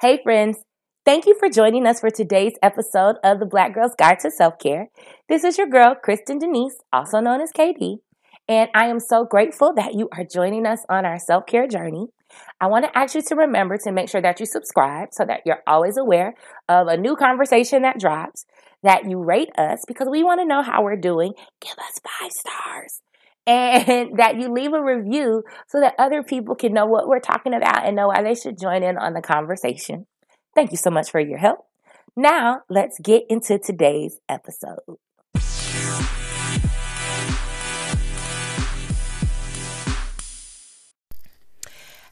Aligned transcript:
Hey, 0.00 0.20
friends. 0.22 0.58
Thank 1.04 1.26
you 1.26 1.34
for 1.40 1.48
joining 1.48 1.84
us 1.84 1.98
for 1.98 2.08
today's 2.08 2.52
episode 2.62 3.16
of 3.24 3.40
the 3.40 3.46
Black 3.46 3.74
Girl's 3.74 3.96
Guide 3.98 4.20
to 4.20 4.30
Self 4.30 4.60
Care. 4.60 4.90
This 5.28 5.42
is 5.42 5.58
your 5.58 5.66
girl, 5.66 5.96
Kristen 6.00 6.38
Denise, 6.38 6.76
also 6.92 7.18
known 7.18 7.40
as 7.40 7.50
KD, 7.50 7.96
and 8.46 8.70
I 8.76 8.86
am 8.86 9.00
so 9.00 9.24
grateful 9.24 9.72
that 9.74 9.94
you 9.94 10.08
are 10.12 10.22
joining 10.22 10.66
us 10.66 10.86
on 10.88 11.04
our 11.04 11.18
self 11.18 11.46
care 11.46 11.66
journey. 11.66 12.06
I 12.60 12.68
want 12.68 12.84
to 12.84 12.96
ask 12.96 13.16
you 13.16 13.22
to 13.22 13.34
remember 13.34 13.76
to 13.78 13.90
make 13.90 14.08
sure 14.08 14.22
that 14.22 14.38
you 14.38 14.46
subscribe 14.46 15.08
so 15.10 15.24
that 15.24 15.40
you're 15.44 15.64
always 15.66 15.96
aware 15.96 16.34
of 16.68 16.86
a 16.86 16.96
new 16.96 17.16
conversation 17.16 17.82
that 17.82 17.98
drops, 17.98 18.46
that 18.84 19.10
you 19.10 19.18
rate 19.18 19.50
us 19.58 19.80
because 19.88 20.06
we 20.08 20.22
want 20.22 20.40
to 20.40 20.46
know 20.46 20.62
how 20.62 20.84
we're 20.84 20.94
doing. 20.94 21.32
Give 21.60 21.76
us 21.76 22.00
five 22.20 22.30
stars 22.30 23.00
and 23.48 24.10
that 24.18 24.36
you 24.36 24.52
leave 24.52 24.72
a 24.72 24.82
review 24.82 25.42
so 25.66 25.80
that 25.80 25.94
other 25.98 26.22
people 26.22 26.54
can 26.54 26.72
know 26.72 26.86
what 26.86 27.08
we're 27.08 27.20
talking 27.20 27.54
about 27.54 27.86
and 27.86 27.96
know 27.96 28.08
why 28.08 28.22
they 28.22 28.34
should 28.34 28.60
join 28.60 28.82
in 28.82 28.98
on 28.98 29.14
the 29.14 29.22
conversation. 29.22 30.06
Thank 30.54 30.70
you 30.70 30.76
so 30.76 30.90
much 30.90 31.10
for 31.10 31.20
your 31.20 31.38
help. 31.38 31.66
Now, 32.14 32.62
let's 32.68 32.98
get 32.98 33.24
into 33.28 33.58
today's 33.58 34.20
episode. 34.28 34.98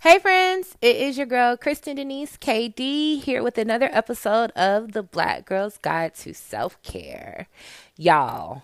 Hey 0.00 0.20
friends, 0.20 0.76
it 0.80 0.94
is 0.94 1.16
your 1.16 1.26
girl 1.26 1.56
Kristen 1.56 1.96
Denise 1.96 2.36
KD 2.36 3.20
here 3.20 3.42
with 3.42 3.58
another 3.58 3.88
episode 3.90 4.52
of 4.52 4.92
the 4.92 5.02
Black 5.02 5.46
Girl's 5.46 5.78
Guide 5.78 6.14
to 6.16 6.32
Self 6.32 6.80
Care. 6.82 7.48
Y'all, 7.96 8.62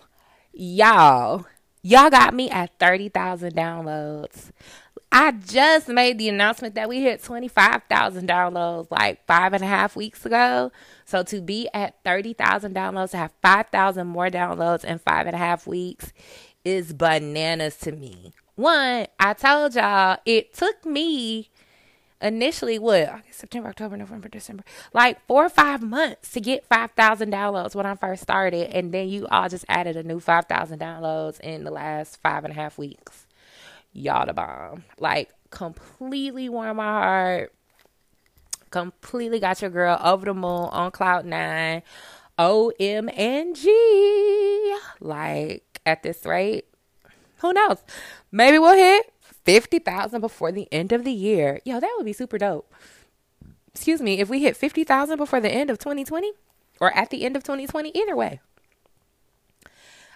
y'all, 0.53 1.45
Y'all 1.85 2.09
got 2.09 2.33
me 2.33 2.49
at 2.49 2.71
30,000 2.79 3.53
downloads. 3.53 4.51
I 5.11 5.31
just 5.31 5.89
made 5.89 6.17
the 6.17 6.29
announcement 6.29 6.75
that 6.75 6.87
we 6.87 7.01
hit 7.01 7.21
25,000 7.21 8.27
downloads 8.27 8.89
like 8.89 9.25
five 9.27 9.51
and 9.51 9.61
a 9.61 9.67
half 9.67 9.93
weeks 9.93 10.25
ago. 10.25 10.71
So 11.03 11.23
to 11.23 11.41
be 11.41 11.67
at 11.73 12.01
30,000 12.05 12.73
downloads, 12.73 13.11
to 13.11 13.17
have 13.17 13.33
5,000 13.41 14.07
more 14.07 14.29
downloads 14.29 14.85
in 14.85 14.97
five 14.97 15.27
and 15.27 15.35
a 15.35 15.39
half 15.39 15.67
weeks 15.67 16.13
is 16.63 16.93
bananas 16.93 17.75
to 17.79 17.91
me. 17.91 18.31
One, 18.55 19.07
I 19.19 19.33
told 19.33 19.75
y'all 19.75 20.19
it 20.25 20.53
took 20.53 20.85
me 20.85 21.49
initially 22.23 22.79
what 22.79 23.21
September, 23.29 23.69
October, 23.69 23.97
November, 23.97 24.29
December, 24.29 24.63
like 24.93 25.23
four 25.27 25.45
or 25.45 25.49
five 25.49 25.83
months 25.83 26.31
to 26.31 26.41
get 26.41 26.65
five 26.65 26.91
thousand 26.91 27.31
downloads 27.31 27.75
when 27.75 27.85
I 27.85 27.93
first 27.95 28.23
started, 28.23 28.71
and 28.71 28.91
then 28.91 29.09
you 29.09 29.27
all 29.27 29.49
just 29.49 29.65
added 29.67 29.95
a 29.95 30.03
new 30.03 30.19
five 30.19 30.45
thousand 30.45 30.79
downloads 30.79 31.39
in 31.41 31.63
the 31.65 31.71
last 31.71 32.21
five 32.21 32.43
and 32.43 32.51
a 32.51 32.55
half 32.55 32.79
weeks. 32.79 33.27
Y'all 33.91 34.25
the 34.25 34.33
bomb, 34.33 34.85
like 34.97 35.29
completely 35.51 36.49
warmed 36.49 36.77
my 36.77 36.83
heart. 36.83 37.53
Completely 38.71 39.39
got 39.39 39.61
your 39.61 39.69
girl 39.69 39.99
over 40.03 40.25
the 40.25 40.33
moon 40.33 40.69
on 40.71 40.89
cloud 40.89 41.25
nine. 41.25 41.83
O 42.39 42.71
M 42.79 43.07
N 43.13 43.53
G. 43.53 44.75
Like 44.99 45.79
at 45.85 46.01
this 46.01 46.25
rate, 46.25 46.65
who 47.37 47.53
knows? 47.53 47.77
Maybe 48.31 48.57
we'll 48.57 48.75
hit 48.75 49.12
50,000 49.45 50.21
before 50.21 50.51
the 50.51 50.67
end 50.71 50.91
of 50.91 51.03
the 51.03 51.11
year. 51.11 51.59
Yo, 51.65 51.79
that 51.79 51.93
would 51.97 52.05
be 52.05 52.13
super 52.13 52.37
dope. 52.37 52.73
Excuse 53.73 54.01
me, 54.01 54.19
if 54.19 54.29
we 54.29 54.41
hit 54.41 54.55
50,000 54.55 55.17
before 55.17 55.39
the 55.39 55.49
end 55.49 55.69
of 55.69 55.79
2020 55.79 56.31
or 56.79 56.95
at 56.95 57.09
the 57.09 57.25
end 57.25 57.35
of 57.35 57.43
2020, 57.43 57.91
either 57.93 58.15
way. 58.15 58.39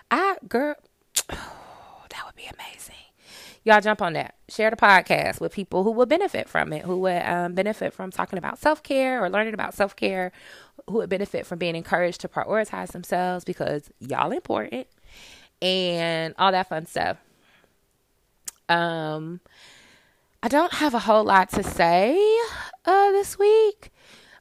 I, 0.10 0.38
girl, 0.48 0.76
oh, 1.30 2.06
that 2.10 2.26
would 2.26 2.36
be 2.36 2.46
amazing. 2.46 2.96
Y'all 3.64 3.82
jump 3.82 4.02
on 4.02 4.14
that. 4.14 4.36
Share 4.48 4.70
the 4.70 4.78
podcast 4.78 5.42
with 5.42 5.52
people 5.52 5.84
who 5.84 5.92
would 5.92 6.08
benefit 6.08 6.48
from 6.48 6.72
it, 6.72 6.84
who 6.84 7.00
would 7.00 7.22
um, 7.24 7.54
benefit 7.54 7.94
from 7.94 8.12
talking 8.12 8.40
about 8.40 8.60
self 8.60 8.82
care 8.82 9.22
or 9.22 9.30
learning 9.30 9.54
about 9.54 9.74
self 9.74 9.94
care, 9.94 10.32
who 10.88 11.00
would 11.00 11.10
benefit 11.10 11.46
from 11.46 11.60
being 11.60 11.76
encouraged 11.76 12.22
to 12.22 12.30
prioritize 12.30 12.94
themselves 12.94 13.44
because 13.44 13.90
y'all 14.00 14.32
important 14.32 14.88
and 15.62 16.34
all 16.38 16.54
that 16.54 16.70
fun 16.70 16.86
stuff. 16.86 17.18
Um, 18.70 19.42
I 20.44 20.48
don't 20.48 20.74
have 20.74 20.94
a 20.94 21.00
whole 21.00 21.24
lot 21.24 21.50
to 21.52 21.64
say 21.64 22.18
uh, 22.86 23.12
this 23.12 23.38
week. 23.40 23.92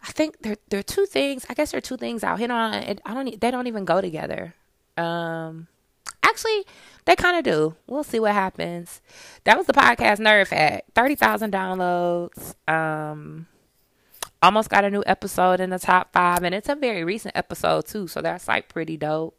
I 0.03 0.13
think 0.13 0.43
there 0.43 0.57
there 0.69 0.81
are 0.81 0.85
two 0.85 1.07
things. 1.07 1.47
I 1.49 1.55
guess 1.55 1.73
there 1.73 1.79
are 1.79 1.81
two 1.81 1.97
things 1.97 2.23
I'll 2.23 2.37
hit 2.37 2.51
on. 2.51 2.75
I 2.75 3.15
don't. 3.15 3.41
They 3.41 3.51
don't 3.51 3.67
even 3.67 3.85
go 3.85 4.01
together. 4.01 4.55
Um, 4.97 5.67
actually, 6.23 6.65
they 7.07 7.17
kind 7.17 7.37
of 7.37 7.45
do. 7.45 7.75
We'll 7.87 8.05
see 8.05 8.21
what 8.21 8.33
happens. 8.33 9.01
That 9.45 9.59
was 9.59 9.67
the 9.67 9.73
podcast 9.73 10.21
Nerve 10.21 10.49
Hack. 10.49 10.85
Thirty 10.95 11.17
thousand 11.17 11.53
downloads. 11.53 12.55
Um, 12.69 13.47
almost 14.43 14.71
got 14.71 14.85
a 14.85 14.91
new 14.91 15.03
episode 15.07 15.61
in 15.61 15.71
the 15.71 15.79
top 15.79 16.13
five, 16.13 16.45
and 16.45 16.55
it's 16.55 16.69
a 16.69 16.77
very 16.77 17.03
recent 17.03 17.37
episode 17.37 17.87
too. 17.87 18.07
So 18.07 18.21
that's 18.23 18.47
like 18.47 18.69
pretty 18.69 18.97
dope. 18.97 19.37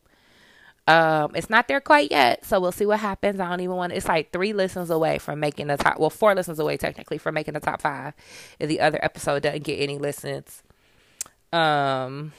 Um, 0.87 1.31
it's 1.35 1.49
not 1.49 1.67
there 1.67 1.81
quite 1.81 2.11
yet, 2.11 2.45
so 2.45 2.61
we'll 2.61 2.71
see 2.71 2.85
what 2.85 3.01
happens. 3.01 3.41
I 3.41 3.49
don't 3.49 3.59
even 3.59 3.75
want. 3.75 3.91
It's 3.91 4.07
like 4.07 4.31
three 4.31 4.53
listens 4.53 4.89
away 4.89 5.17
from 5.17 5.39
making 5.39 5.67
the 5.67 5.75
top. 5.75 5.99
Well, 5.99 6.09
four 6.09 6.33
listens 6.33 6.59
away 6.59 6.77
technically 6.77 7.17
from 7.17 7.35
making 7.35 7.55
the 7.55 7.59
top 7.59 7.81
five. 7.81 8.13
If 8.57 8.69
the 8.69 8.79
other 8.79 8.97
episode 9.03 9.43
doesn't 9.43 9.65
get 9.65 9.75
any 9.81 9.97
listens, 9.97 10.63
um, 11.51 12.31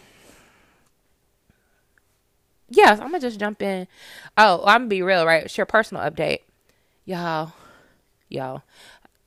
yeah, 2.71 2.93
I'm 2.93 2.99
gonna 2.99 3.21
just 3.21 3.39
jump 3.39 3.61
in. 3.61 3.87
Oh, 4.39 4.63
I'm 4.65 4.83
gonna 4.83 4.89
be 4.89 5.03
real, 5.03 5.27
right? 5.27 5.45
It's 5.45 5.57
your 5.57 5.67
personal 5.67 6.03
update, 6.03 6.41
y'all. 7.05 7.53
Y'all, 8.31 8.63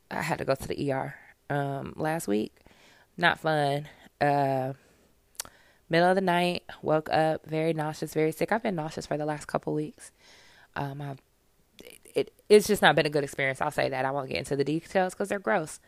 I 0.09 0.22
had 0.22 0.40
to 0.40 0.46
go 0.46 0.56
to 0.56 0.68
the 0.68 0.92
ER 0.92 1.16
um 1.50 1.94
last 1.96 2.28
week. 2.28 2.56
Not 3.18 3.40
fun. 3.40 3.88
Uh 4.20 4.74
middle 5.91 6.09
of 6.09 6.16
the 6.16 6.22
night, 6.22 6.63
woke 6.81 7.09
up 7.09 7.46
very 7.46 7.74
nauseous, 7.74 8.13
very 8.13 8.31
sick. 8.31 8.52
I've 8.52 8.63
been 8.63 8.75
nauseous 8.75 9.06
for 9.06 9.18
the 9.18 9.25
last 9.25 9.46
couple 9.46 9.74
weeks. 9.74 10.12
Um, 10.75 11.02
I, 11.02 11.16
it, 12.16 12.34
it's 12.50 12.68
just 12.68 12.81
not 12.81 12.96
been 12.96 13.06
a 13.06 13.09
good 13.09 13.24
experience. 13.24 13.62
I'll 13.62 13.72
say 13.72 13.90
that. 13.90 14.06
I 14.06 14.12
won't 14.12 14.29
get 14.29 14.38
into 14.38 14.56
the 14.56 14.63
details 14.63 15.13
because 15.13 15.29
they're 15.29 15.40
gross. 15.40 15.79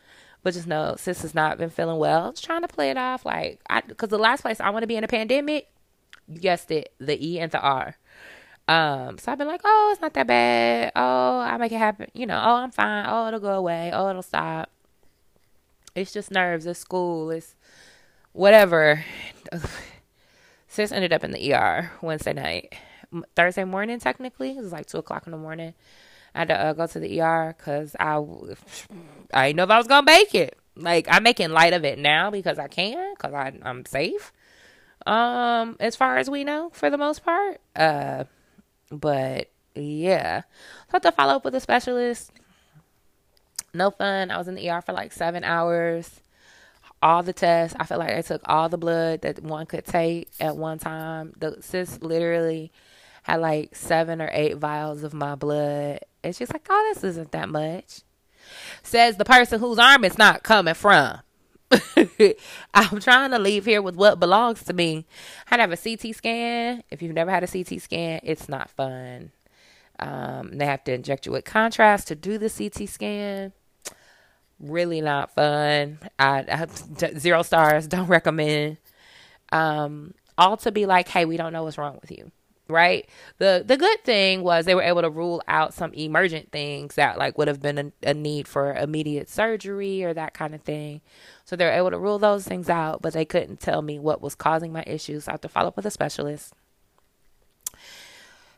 But 0.42 0.54
just 0.54 0.66
know, 0.66 0.94
sis 0.98 1.22
has 1.22 1.34
not 1.34 1.56
been 1.56 1.70
feeling 1.70 1.98
well. 1.98 2.32
Just 2.32 2.44
trying 2.44 2.62
to 2.62 2.68
play 2.68 2.90
it 2.90 2.98
off 2.98 3.24
like 3.24 3.60
I, 3.68 3.80
because 3.80 4.10
the 4.10 4.18
last 4.18 4.42
place 4.42 4.60
I 4.60 4.70
want 4.70 4.82
to 4.82 4.86
be 4.86 4.96
in 4.96 5.04
a 5.04 5.08
pandemic, 5.08 5.68
you 6.28 6.38
guessed 6.38 6.70
it, 6.70 6.92
the 6.98 7.18
E 7.26 7.40
and 7.40 7.50
the 7.50 7.60
R. 7.60 7.96
Um, 8.68 9.18
so 9.18 9.32
I've 9.32 9.38
been 9.38 9.46
like, 9.46 9.62
oh, 9.64 9.90
it's 9.92 10.02
not 10.02 10.14
that 10.14 10.26
bad. 10.26 10.92
Oh, 10.94 11.38
I 11.38 11.56
make 11.56 11.72
it 11.72 11.78
happen. 11.78 12.10
You 12.14 12.26
know, 12.26 12.36
oh, 12.36 12.56
I'm 12.56 12.70
fine. 12.70 13.06
Oh, 13.08 13.28
it'll 13.28 13.40
go 13.40 13.54
away. 13.54 13.90
Oh, 13.92 14.08
it'll 14.10 14.22
stop. 14.22 14.70
It's 15.94 16.12
just 16.12 16.30
nerves. 16.30 16.66
It's 16.66 16.78
school. 16.78 17.30
It's 17.30 17.56
whatever. 18.32 19.04
Sis 20.74 20.90
ended 20.90 21.12
up 21.12 21.22
in 21.22 21.30
the 21.30 21.54
ER 21.54 21.92
Wednesday 22.02 22.32
night. 22.32 22.74
Thursday 23.36 23.62
morning, 23.62 24.00
technically, 24.00 24.56
it 24.56 24.60
was 24.60 24.72
like 24.72 24.86
two 24.86 24.98
o'clock 24.98 25.24
in 25.24 25.30
the 25.30 25.38
morning. 25.38 25.72
I 26.34 26.40
had 26.40 26.48
to 26.48 26.54
uh, 26.60 26.72
go 26.72 26.88
to 26.88 26.98
the 26.98 27.20
ER 27.20 27.54
because 27.56 27.94
I, 28.00 28.16
I 29.32 29.46
didn't 29.46 29.56
know 29.56 29.62
if 29.62 29.70
I 29.70 29.78
was 29.78 29.86
gonna 29.86 30.04
make 30.04 30.34
it. 30.34 30.58
Like 30.74 31.06
I'm 31.08 31.22
making 31.22 31.50
light 31.50 31.74
of 31.74 31.84
it 31.84 32.00
now 32.00 32.32
because 32.32 32.58
I 32.58 32.66
can, 32.66 33.14
because 33.14 33.32
I 33.32 33.52
I'm 33.62 33.86
safe. 33.86 34.32
Um, 35.06 35.76
as 35.78 35.94
far 35.94 36.18
as 36.18 36.28
we 36.28 36.42
know, 36.42 36.70
for 36.72 36.90
the 36.90 36.98
most 36.98 37.24
part. 37.24 37.60
Uh, 37.76 38.24
but 38.90 39.52
yeah, 39.76 40.40
so 40.40 40.46
I 40.46 40.94
have 40.94 41.02
to 41.02 41.12
follow 41.12 41.36
up 41.36 41.44
with 41.44 41.54
a 41.54 41.60
specialist. 41.60 42.32
No 43.72 43.92
fun. 43.92 44.32
I 44.32 44.38
was 44.38 44.48
in 44.48 44.56
the 44.56 44.68
ER 44.68 44.80
for 44.80 44.92
like 44.92 45.12
seven 45.12 45.44
hours 45.44 46.20
all 47.04 47.22
the 47.22 47.34
tests. 47.34 47.76
I 47.78 47.84
felt 47.84 48.00
like 48.00 48.14
they 48.14 48.22
took 48.22 48.40
all 48.46 48.68
the 48.68 48.78
blood 48.78 49.20
that 49.22 49.42
one 49.42 49.66
could 49.66 49.84
take 49.84 50.30
at 50.40 50.56
one 50.56 50.78
time. 50.78 51.34
The 51.38 51.58
sis 51.60 52.00
literally 52.02 52.72
had 53.22 53.40
like 53.40 53.76
seven 53.76 54.22
or 54.22 54.30
eight 54.32 54.56
vials 54.56 55.04
of 55.04 55.12
my 55.12 55.34
blood. 55.34 56.00
And 56.24 56.34
she's 56.34 56.50
like, 56.50 56.66
oh, 56.68 56.92
this 56.94 57.04
isn't 57.04 57.30
that 57.32 57.50
much. 57.50 58.00
Says 58.82 59.18
the 59.18 59.24
person 59.24 59.60
whose 59.60 59.78
arm 59.78 60.04
it's 60.04 60.18
not 60.18 60.42
coming 60.42 60.74
from. 60.74 61.20
I'm 62.74 63.00
trying 63.00 63.30
to 63.32 63.38
leave 63.38 63.66
here 63.66 63.82
with 63.82 63.96
what 63.96 64.18
belongs 64.18 64.62
to 64.64 64.72
me. 64.72 65.06
I 65.50 65.58
have 65.58 65.72
a 65.72 65.76
CT 65.76 66.14
scan. 66.14 66.82
If 66.90 67.02
you've 67.02 67.14
never 67.14 67.30
had 67.30 67.44
a 67.44 67.46
CT 67.46 67.82
scan, 67.82 68.20
it's 68.22 68.48
not 68.48 68.70
fun. 68.70 69.32
Um, 69.98 70.56
they 70.56 70.66
have 70.66 70.84
to 70.84 70.92
inject 70.92 71.26
you 71.26 71.32
with 71.32 71.44
contrast 71.44 72.08
to 72.08 72.14
do 72.14 72.38
the 72.38 72.50
CT 72.50 72.88
scan 72.88 73.52
really 74.60 75.00
not 75.00 75.34
fun. 75.34 75.98
I, 76.18 76.44
I 76.48 76.66
zero 77.18 77.42
stars. 77.42 77.86
Don't 77.88 78.06
recommend. 78.06 78.78
Um, 79.52 80.14
all 80.36 80.56
to 80.58 80.72
be 80.72 80.86
like, 80.86 81.08
hey, 81.08 81.24
we 81.24 81.36
don't 81.36 81.52
know 81.52 81.62
what's 81.62 81.78
wrong 81.78 81.98
with 82.00 82.10
you, 82.10 82.32
right? 82.68 83.08
The 83.38 83.62
the 83.64 83.76
good 83.76 84.02
thing 84.04 84.42
was 84.42 84.64
they 84.64 84.74
were 84.74 84.82
able 84.82 85.02
to 85.02 85.10
rule 85.10 85.42
out 85.46 85.74
some 85.74 85.92
emergent 85.94 86.50
things 86.50 86.96
that 86.96 87.18
like 87.18 87.38
would 87.38 87.46
have 87.46 87.62
been 87.62 87.78
a, 87.78 88.10
a 88.10 88.14
need 88.14 88.48
for 88.48 88.74
immediate 88.74 89.28
surgery 89.28 90.02
or 90.02 90.12
that 90.12 90.34
kind 90.34 90.54
of 90.54 90.62
thing. 90.62 91.02
So 91.44 91.54
they 91.54 91.64
were 91.64 91.70
able 91.70 91.90
to 91.90 91.98
rule 91.98 92.18
those 92.18 92.46
things 92.46 92.68
out, 92.68 93.00
but 93.00 93.12
they 93.12 93.24
couldn't 93.24 93.60
tell 93.60 93.82
me 93.82 93.98
what 93.98 94.20
was 94.20 94.34
causing 94.34 94.72
my 94.72 94.82
issues. 94.86 95.24
So 95.24 95.30
I 95.30 95.34
have 95.34 95.40
to 95.42 95.48
follow 95.48 95.68
up 95.68 95.76
with 95.76 95.86
a 95.86 95.90
specialist. 95.90 96.52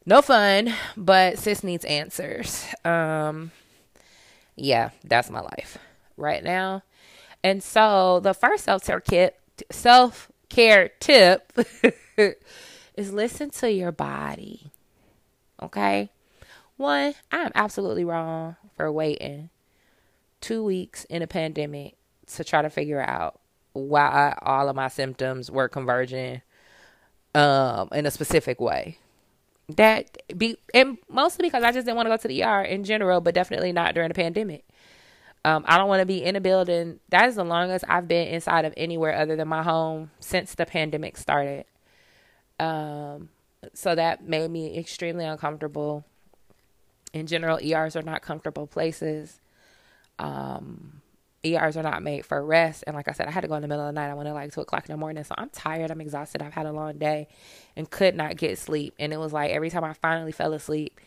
No 0.06 0.22
fun, 0.22 0.72
but 0.96 1.36
sis 1.38 1.64
needs 1.64 1.84
answers. 1.84 2.64
Um, 2.84 3.50
yeah, 4.54 4.90
that's 5.04 5.28
my 5.30 5.40
life 5.40 5.78
right 6.16 6.42
now. 6.42 6.82
And 7.42 7.62
so 7.62 8.20
the 8.20 8.34
first 8.34 8.64
self 8.64 8.84
care 8.84 9.00
kit 9.00 9.38
self 9.70 10.30
care 10.48 10.90
tip 11.00 11.52
is 12.96 13.12
listen 13.12 13.50
to 13.50 13.70
your 13.70 13.92
body. 13.92 14.70
Okay? 15.62 16.10
One, 16.76 17.14
I 17.32 17.38
am 17.38 17.52
absolutely 17.54 18.04
wrong 18.04 18.56
for 18.76 18.90
waiting 18.92 19.50
two 20.40 20.62
weeks 20.62 21.04
in 21.04 21.22
a 21.22 21.26
pandemic 21.26 21.96
to 22.34 22.44
try 22.44 22.62
to 22.62 22.70
figure 22.70 23.00
out 23.00 23.40
why 23.72 24.36
all 24.42 24.68
of 24.68 24.76
my 24.76 24.88
symptoms 24.88 25.50
were 25.50 25.68
converging 25.68 26.42
um, 27.34 27.88
in 27.92 28.06
a 28.06 28.10
specific 28.10 28.60
way. 28.60 28.98
That 29.68 30.16
be 30.36 30.56
and 30.72 30.96
mostly 31.08 31.48
because 31.48 31.64
I 31.64 31.72
just 31.72 31.86
didn't 31.86 31.96
want 31.96 32.06
to 32.06 32.10
go 32.10 32.16
to 32.16 32.28
the 32.28 32.44
ER 32.44 32.62
in 32.62 32.84
general, 32.84 33.20
but 33.20 33.34
definitely 33.34 33.72
not 33.72 33.94
during 33.94 34.08
the 34.08 34.14
pandemic. 34.14 34.64
Um, 35.46 35.64
I 35.68 35.78
don't 35.78 35.86
want 35.86 36.00
to 36.00 36.06
be 36.06 36.24
in 36.24 36.34
a 36.34 36.40
building. 36.40 36.98
That 37.10 37.28
is 37.28 37.36
the 37.36 37.44
longest 37.44 37.84
I've 37.86 38.08
been 38.08 38.26
inside 38.26 38.64
of 38.64 38.74
anywhere 38.76 39.14
other 39.14 39.36
than 39.36 39.46
my 39.46 39.62
home 39.62 40.10
since 40.18 40.56
the 40.56 40.66
pandemic 40.66 41.16
started. 41.16 41.66
Um, 42.58 43.28
so 43.72 43.94
that 43.94 44.24
made 44.26 44.50
me 44.50 44.76
extremely 44.76 45.24
uncomfortable. 45.24 46.04
In 47.12 47.28
general, 47.28 47.60
ERs 47.62 47.94
are 47.94 48.02
not 48.02 48.22
comfortable 48.22 48.66
places. 48.66 49.38
Um, 50.18 51.00
ERs 51.44 51.76
are 51.76 51.82
not 51.84 52.02
made 52.02 52.26
for 52.26 52.44
rest. 52.44 52.82
And 52.84 52.96
like 52.96 53.06
I 53.06 53.12
said, 53.12 53.28
I 53.28 53.30
had 53.30 53.42
to 53.42 53.48
go 53.48 53.54
in 53.54 53.62
the 53.62 53.68
middle 53.68 53.86
of 53.86 53.94
the 53.94 54.00
night. 54.00 54.10
I 54.10 54.14
went 54.14 54.28
at 54.28 54.34
like 54.34 54.52
two 54.52 54.62
o'clock 54.62 54.88
in 54.88 54.92
the 54.92 54.98
morning. 54.98 55.22
So 55.22 55.36
I'm 55.38 55.50
tired. 55.50 55.92
I'm 55.92 56.00
exhausted. 56.00 56.42
I've 56.42 56.54
had 56.54 56.66
a 56.66 56.72
long 56.72 56.98
day 56.98 57.28
and 57.76 57.88
could 57.88 58.16
not 58.16 58.36
get 58.36 58.58
sleep. 58.58 58.94
And 58.98 59.12
it 59.12 59.18
was 59.18 59.32
like 59.32 59.52
every 59.52 59.70
time 59.70 59.84
I 59.84 59.92
finally 59.92 60.32
fell 60.32 60.52
asleep, 60.54 61.00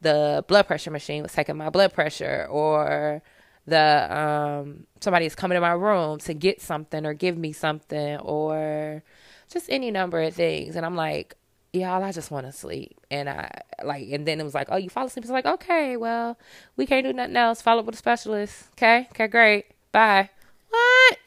the 0.00 0.44
blood 0.46 0.68
pressure 0.68 0.92
machine 0.92 1.24
was 1.24 1.32
taking 1.32 1.56
my 1.56 1.70
blood 1.70 1.92
pressure 1.92 2.46
or 2.48 3.20
the 3.66 4.16
um 4.16 4.86
somebody 5.00 5.26
is 5.26 5.34
coming 5.34 5.56
to 5.56 5.60
my 5.60 5.72
room 5.72 6.18
to 6.18 6.34
get 6.34 6.60
something 6.60 7.06
or 7.06 7.14
give 7.14 7.36
me 7.36 7.52
something 7.52 8.16
or 8.18 9.02
just 9.50 9.70
any 9.70 9.90
number 9.90 10.20
of 10.22 10.34
things. 10.34 10.76
And 10.76 10.84
I'm 10.86 10.96
like, 10.96 11.36
y'all, 11.72 12.02
I 12.02 12.12
just 12.12 12.30
want 12.30 12.46
to 12.46 12.52
sleep. 12.52 12.98
And 13.10 13.28
I 13.28 13.62
like, 13.84 14.08
and 14.10 14.26
then 14.26 14.40
it 14.40 14.44
was 14.44 14.54
like, 14.54 14.68
oh, 14.70 14.76
you 14.76 14.90
fall 14.90 15.06
asleep. 15.06 15.24
It's 15.24 15.32
like, 15.32 15.46
okay, 15.46 15.96
well, 15.96 16.38
we 16.76 16.86
can't 16.86 17.04
do 17.04 17.12
nothing 17.12 17.36
else. 17.36 17.62
Follow 17.62 17.80
up 17.80 17.86
with 17.86 17.94
a 17.94 17.98
specialist. 17.98 18.68
Okay. 18.72 19.08
Okay. 19.10 19.28
Great. 19.28 19.66
Bye. 19.92 20.30
What? 20.70 21.18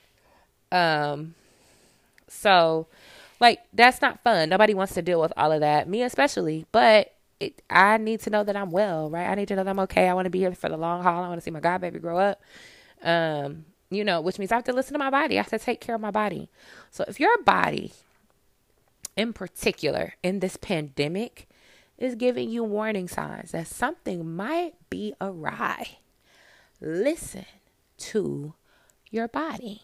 Um, 0.72 1.36
so 2.28 2.88
like, 3.40 3.60
that's 3.74 4.02
not 4.02 4.24
fun. 4.24 4.50
Nobody 4.50 4.74
wants 4.74 4.94
to 4.94 5.02
deal 5.02 5.20
with 5.20 5.34
all 5.36 5.52
of 5.52 5.60
that. 5.60 5.90
Me 5.90 6.02
especially, 6.02 6.66
but 6.72 7.13
it, 7.44 7.62
I 7.70 7.98
need 7.98 8.22
to 8.22 8.30
know 8.30 8.44
that 8.44 8.56
I'm 8.56 8.72
well, 8.72 9.10
right? 9.10 9.30
I 9.30 9.36
need 9.36 9.48
to 9.50 9.56
know 9.56 9.64
that 9.64 9.70
I'm 9.70 9.80
okay. 9.82 10.08
I 10.08 10.14
want 10.14 10.26
to 10.26 10.30
be 10.30 10.40
here 10.40 10.54
for 10.54 10.70
the 10.70 10.78
long 10.78 11.04
haul. 11.04 11.24
I 11.24 11.28
want 11.28 11.40
to 11.40 11.44
see 11.44 11.52
my 11.52 11.60
god 11.60 11.82
baby 11.82 12.00
grow 12.00 12.18
up. 12.18 12.42
Um, 13.02 13.66
you 13.90 14.04
know, 14.04 14.22
which 14.22 14.40
means 14.40 14.52
I 14.52 14.56
have 14.56 14.64
to 14.66 14.74
listen 14.74 14.94
to 14.94 15.00
my 15.00 15.10
body. 15.10 15.38
I 15.38 15.42
have 15.42 15.50
to 15.50 15.60
take 15.60 15.82
care 15.82 15.96
of 15.96 16.02
my 16.02 16.12
body. 16.12 16.50
So 16.92 17.04
if 17.08 17.20
your 17.20 17.38
body 17.44 17.92
in 19.16 19.34
particular 19.34 20.16
in 20.24 20.40
this 20.40 20.58
pandemic 20.58 21.48
is 21.98 22.16
giving 22.16 22.50
you 22.50 22.64
warning 22.64 23.08
signs 23.08 23.52
that 23.52 23.68
something 23.68 24.36
might 24.36 24.74
be 24.90 25.14
awry. 25.22 25.98
Listen 26.82 27.46
to 27.98 28.54
your 29.10 29.28
body. 29.28 29.84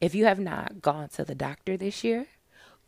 If 0.00 0.14
you 0.14 0.26
have 0.26 0.38
not 0.38 0.82
gone 0.82 1.08
to 1.10 1.24
the 1.24 1.34
doctor 1.34 1.76
this 1.76 2.04
year, 2.04 2.26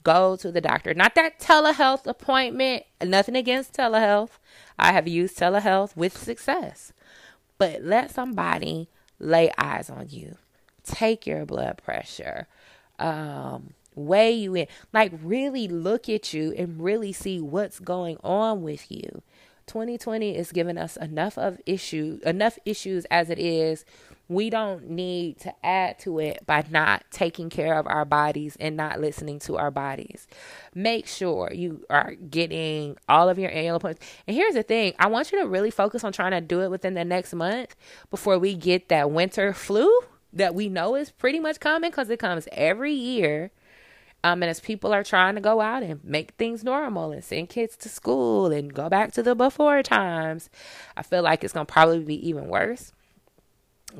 go 0.04 0.36
to 0.36 0.52
the 0.52 0.60
doctor. 0.60 0.94
Not 0.94 1.14
that 1.16 1.40
telehealth 1.40 2.06
appointment, 2.06 2.84
nothing 3.02 3.34
against 3.34 3.74
telehealth. 3.74 4.30
I 4.78 4.92
have 4.92 5.08
used 5.08 5.38
telehealth 5.38 5.96
with 5.96 6.16
success. 6.16 6.92
But 7.58 7.82
let 7.82 8.10
somebody 8.10 8.88
lay 9.18 9.50
eyes 9.58 9.90
on 9.90 10.06
you. 10.10 10.36
Take 10.84 11.26
your 11.26 11.46
blood 11.46 11.80
pressure. 11.82 12.46
Um, 12.98 13.74
weigh 13.94 14.32
you 14.32 14.54
in, 14.54 14.66
like 14.92 15.12
really 15.22 15.68
look 15.68 16.08
at 16.08 16.34
you 16.34 16.52
and 16.56 16.82
really 16.82 17.12
see 17.12 17.40
what's 17.40 17.80
going 17.80 18.18
on 18.22 18.62
with 18.62 18.90
you. 18.90 19.22
2020 19.66 20.36
is 20.36 20.52
giving 20.52 20.76
us 20.76 20.96
enough 20.96 21.38
of 21.38 21.60
issue, 21.64 22.20
enough 22.24 22.58
issues 22.64 23.06
as 23.06 23.30
it 23.30 23.38
is. 23.38 23.84
We 24.28 24.48
don't 24.48 24.88
need 24.88 25.40
to 25.40 25.54
add 25.64 25.98
to 26.00 26.18
it 26.18 26.46
by 26.46 26.64
not 26.70 27.04
taking 27.10 27.50
care 27.50 27.78
of 27.78 27.86
our 27.86 28.04
bodies 28.06 28.56
and 28.58 28.76
not 28.76 29.00
listening 29.00 29.38
to 29.40 29.58
our 29.58 29.70
bodies. 29.70 30.26
Make 30.74 31.06
sure 31.06 31.52
you 31.52 31.84
are 31.90 32.14
getting 32.14 32.96
all 33.08 33.28
of 33.28 33.38
your 33.38 33.50
annual 33.50 33.76
appointments. 33.76 34.06
And 34.26 34.34
here's 34.34 34.54
the 34.54 34.62
thing 34.62 34.94
I 34.98 35.08
want 35.08 35.30
you 35.30 35.40
to 35.40 35.46
really 35.46 35.70
focus 35.70 36.04
on 36.04 36.12
trying 36.12 36.30
to 36.30 36.40
do 36.40 36.62
it 36.62 36.70
within 36.70 36.94
the 36.94 37.04
next 37.04 37.34
month 37.34 37.76
before 38.10 38.38
we 38.38 38.54
get 38.54 38.88
that 38.88 39.10
winter 39.10 39.52
flu 39.52 39.90
that 40.32 40.54
we 40.54 40.68
know 40.68 40.94
is 40.96 41.10
pretty 41.10 41.38
much 41.38 41.60
coming 41.60 41.90
because 41.90 42.10
it 42.10 42.18
comes 42.18 42.48
every 42.52 42.92
year. 42.92 43.50
Um, 44.24 44.42
and 44.42 44.48
as 44.48 44.58
people 44.58 44.94
are 44.94 45.04
trying 45.04 45.34
to 45.34 45.40
go 45.42 45.60
out 45.60 45.82
and 45.82 46.02
make 46.02 46.32
things 46.32 46.64
normal 46.64 47.12
and 47.12 47.22
send 47.22 47.50
kids 47.50 47.76
to 47.76 47.90
school 47.90 48.46
and 48.46 48.72
go 48.72 48.88
back 48.88 49.12
to 49.12 49.22
the 49.22 49.34
before 49.34 49.82
times, 49.82 50.48
I 50.96 51.02
feel 51.02 51.22
like 51.22 51.44
it's 51.44 51.52
going 51.52 51.66
to 51.66 51.72
probably 51.72 52.00
be 52.00 52.26
even 52.26 52.48
worse. 52.48 52.92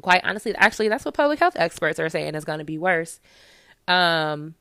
Quite 0.00 0.22
honestly, 0.24 0.54
actually, 0.56 0.88
that's 0.88 1.04
what 1.04 1.14
public 1.14 1.38
health 1.38 1.56
experts 1.56 1.98
are 2.00 2.08
saying 2.08 2.34
is 2.34 2.44
going 2.44 2.58
to 2.58 2.64
be 2.64 2.78
worse. 2.78 3.20
Um, 3.86 4.54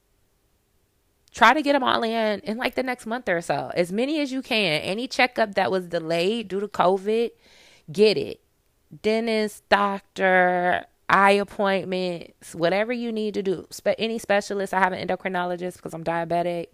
try 1.33 1.53
to 1.53 1.62
get 1.62 1.74
them 1.74 1.83
all 1.83 2.03
in 2.03 2.39
in 2.41 2.57
like 2.57 2.75
the 2.75 2.83
next 2.83 3.06
month 3.06 3.27
or 3.27 3.41
so, 3.41 3.71
as 3.75 3.91
many 3.91 4.19
as 4.19 4.31
you 4.31 4.41
can. 4.41 4.81
Any 4.81 5.07
checkup 5.07 5.56
that 5.56 5.71
was 5.71 5.88
delayed 5.88 6.47
due 6.47 6.59
to 6.59 6.68
COVID, 6.68 7.31
get 7.91 8.18
it. 8.18 8.41
Dentist, 9.01 9.68
doctor, 9.69 10.85
eye 11.09 11.31
appointments, 11.31 12.53
whatever 12.53 12.94
you 12.94 13.12
need 13.12 13.33
to 13.33 13.44
do. 13.44 13.65
Spe- 13.69 14.00
any 14.00 14.19
specialist. 14.19 14.74
I 14.74 14.80
have 14.80 14.94
an 14.94 15.07
endocrinologist 15.07 15.77
because 15.77 15.94
I'm 15.94 16.03
diabetic. 16.03 16.68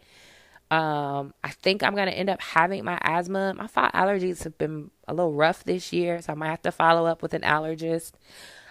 Um, 0.72 1.34
I 1.44 1.50
think 1.50 1.82
I'm 1.84 1.96
gonna 1.96 2.12
end 2.12 2.30
up 2.30 2.42
having 2.42 2.86
my 2.86 3.00
asthma. 3.02 3.54
My 3.56 3.68
fall 3.68 3.90
allergies 3.92 4.44
have 4.44 4.58
been 4.58 4.92
a 5.08 5.14
little 5.14 5.34
rough 5.34 5.64
this 5.64 5.92
year, 5.92 6.22
so 6.22 6.34
I 6.34 6.36
might 6.36 6.50
have 6.50 6.62
to 6.64 6.72
follow 6.72 7.06
up 7.08 7.22
with 7.22 7.34
an 7.34 7.42
allergist. 7.42 8.12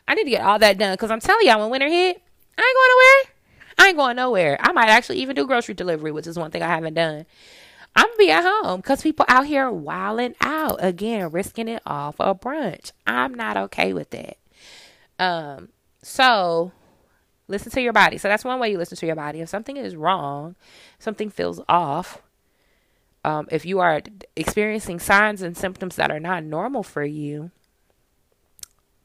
I 0.06 0.14
need 0.14 0.24
to 0.24 0.30
get 0.30 0.44
all 0.44 0.58
that 0.60 0.78
done 0.78 0.94
because 0.94 1.10
I'm 1.10 1.20
telling 1.20 1.46
y'all, 1.46 1.60
when 1.60 1.70
winter 1.70 1.88
hit, 1.88 2.22
I 2.56 2.62
ain't 2.62 2.76
going 2.76 2.90
nowhere. 2.90 3.34
I 3.78 3.88
ain't 3.88 3.96
going 3.96 4.16
nowhere. 4.16 4.56
I 4.60 4.72
might 4.72 4.88
actually 4.88 5.18
even 5.18 5.34
do 5.36 5.46
grocery 5.46 5.74
delivery, 5.74 6.12
which 6.12 6.26
is 6.26 6.38
one 6.38 6.50
thing 6.50 6.62
I 6.62 6.68
haven't 6.68 6.94
done. 6.94 7.26
I'm 7.96 8.06
gonna 8.06 8.16
be 8.16 8.30
at 8.30 8.44
home 8.44 8.80
because 8.80 9.02
people 9.02 9.26
out 9.28 9.46
here 9.46 9.70
wilding 9.70 10.36
out 10.40 10.76
again, 10.80 11.30
risking 11.30 11.68
it 11.68 11.82
all 11.84 12.12
for 12.12 12.26
a 12.26 12.34
brunch. 12.34 12.92
I'm 13.06 13.34
not 13.34 13.56
okay 13.56 13.92
with 13.92 14.10
that. 14.10 14.36
Um, 15.18 15.70
so 16.02 16.72
listen 17.48 17.72
to 17.72 17.80
your 17.80 17.92
body. 17.92 18.18
So 18.18 18.28
that's 18.28 18.44
one 18.44 18.60
way 18.60 18.70
you 18.70 18.78
listen 18.78 18.96
to 18.98 19.06
your 19.06 19.16
body. 19.16 19.40
If 19.40 19.48
something 19.48 19.76
is 19.76 19.96
wrong, 19.96 20.54
something 20.98 21.30
feels 21.30 21.60
off, 21.68 22.22
um, 23.24 23.48
if 23.50 23.66
you 23.66 23.80
are 23.80 24.00
experiencing 24.36 25.00
signs 25.00 25.42
and 25.42 25.56
symptoms 25.56 25.96
that 25.96 26.10
are 26.10 26.20
not 26.20 26.44
normal 26.44 26.82
for 26.82 27.04
you, 27.04 27.50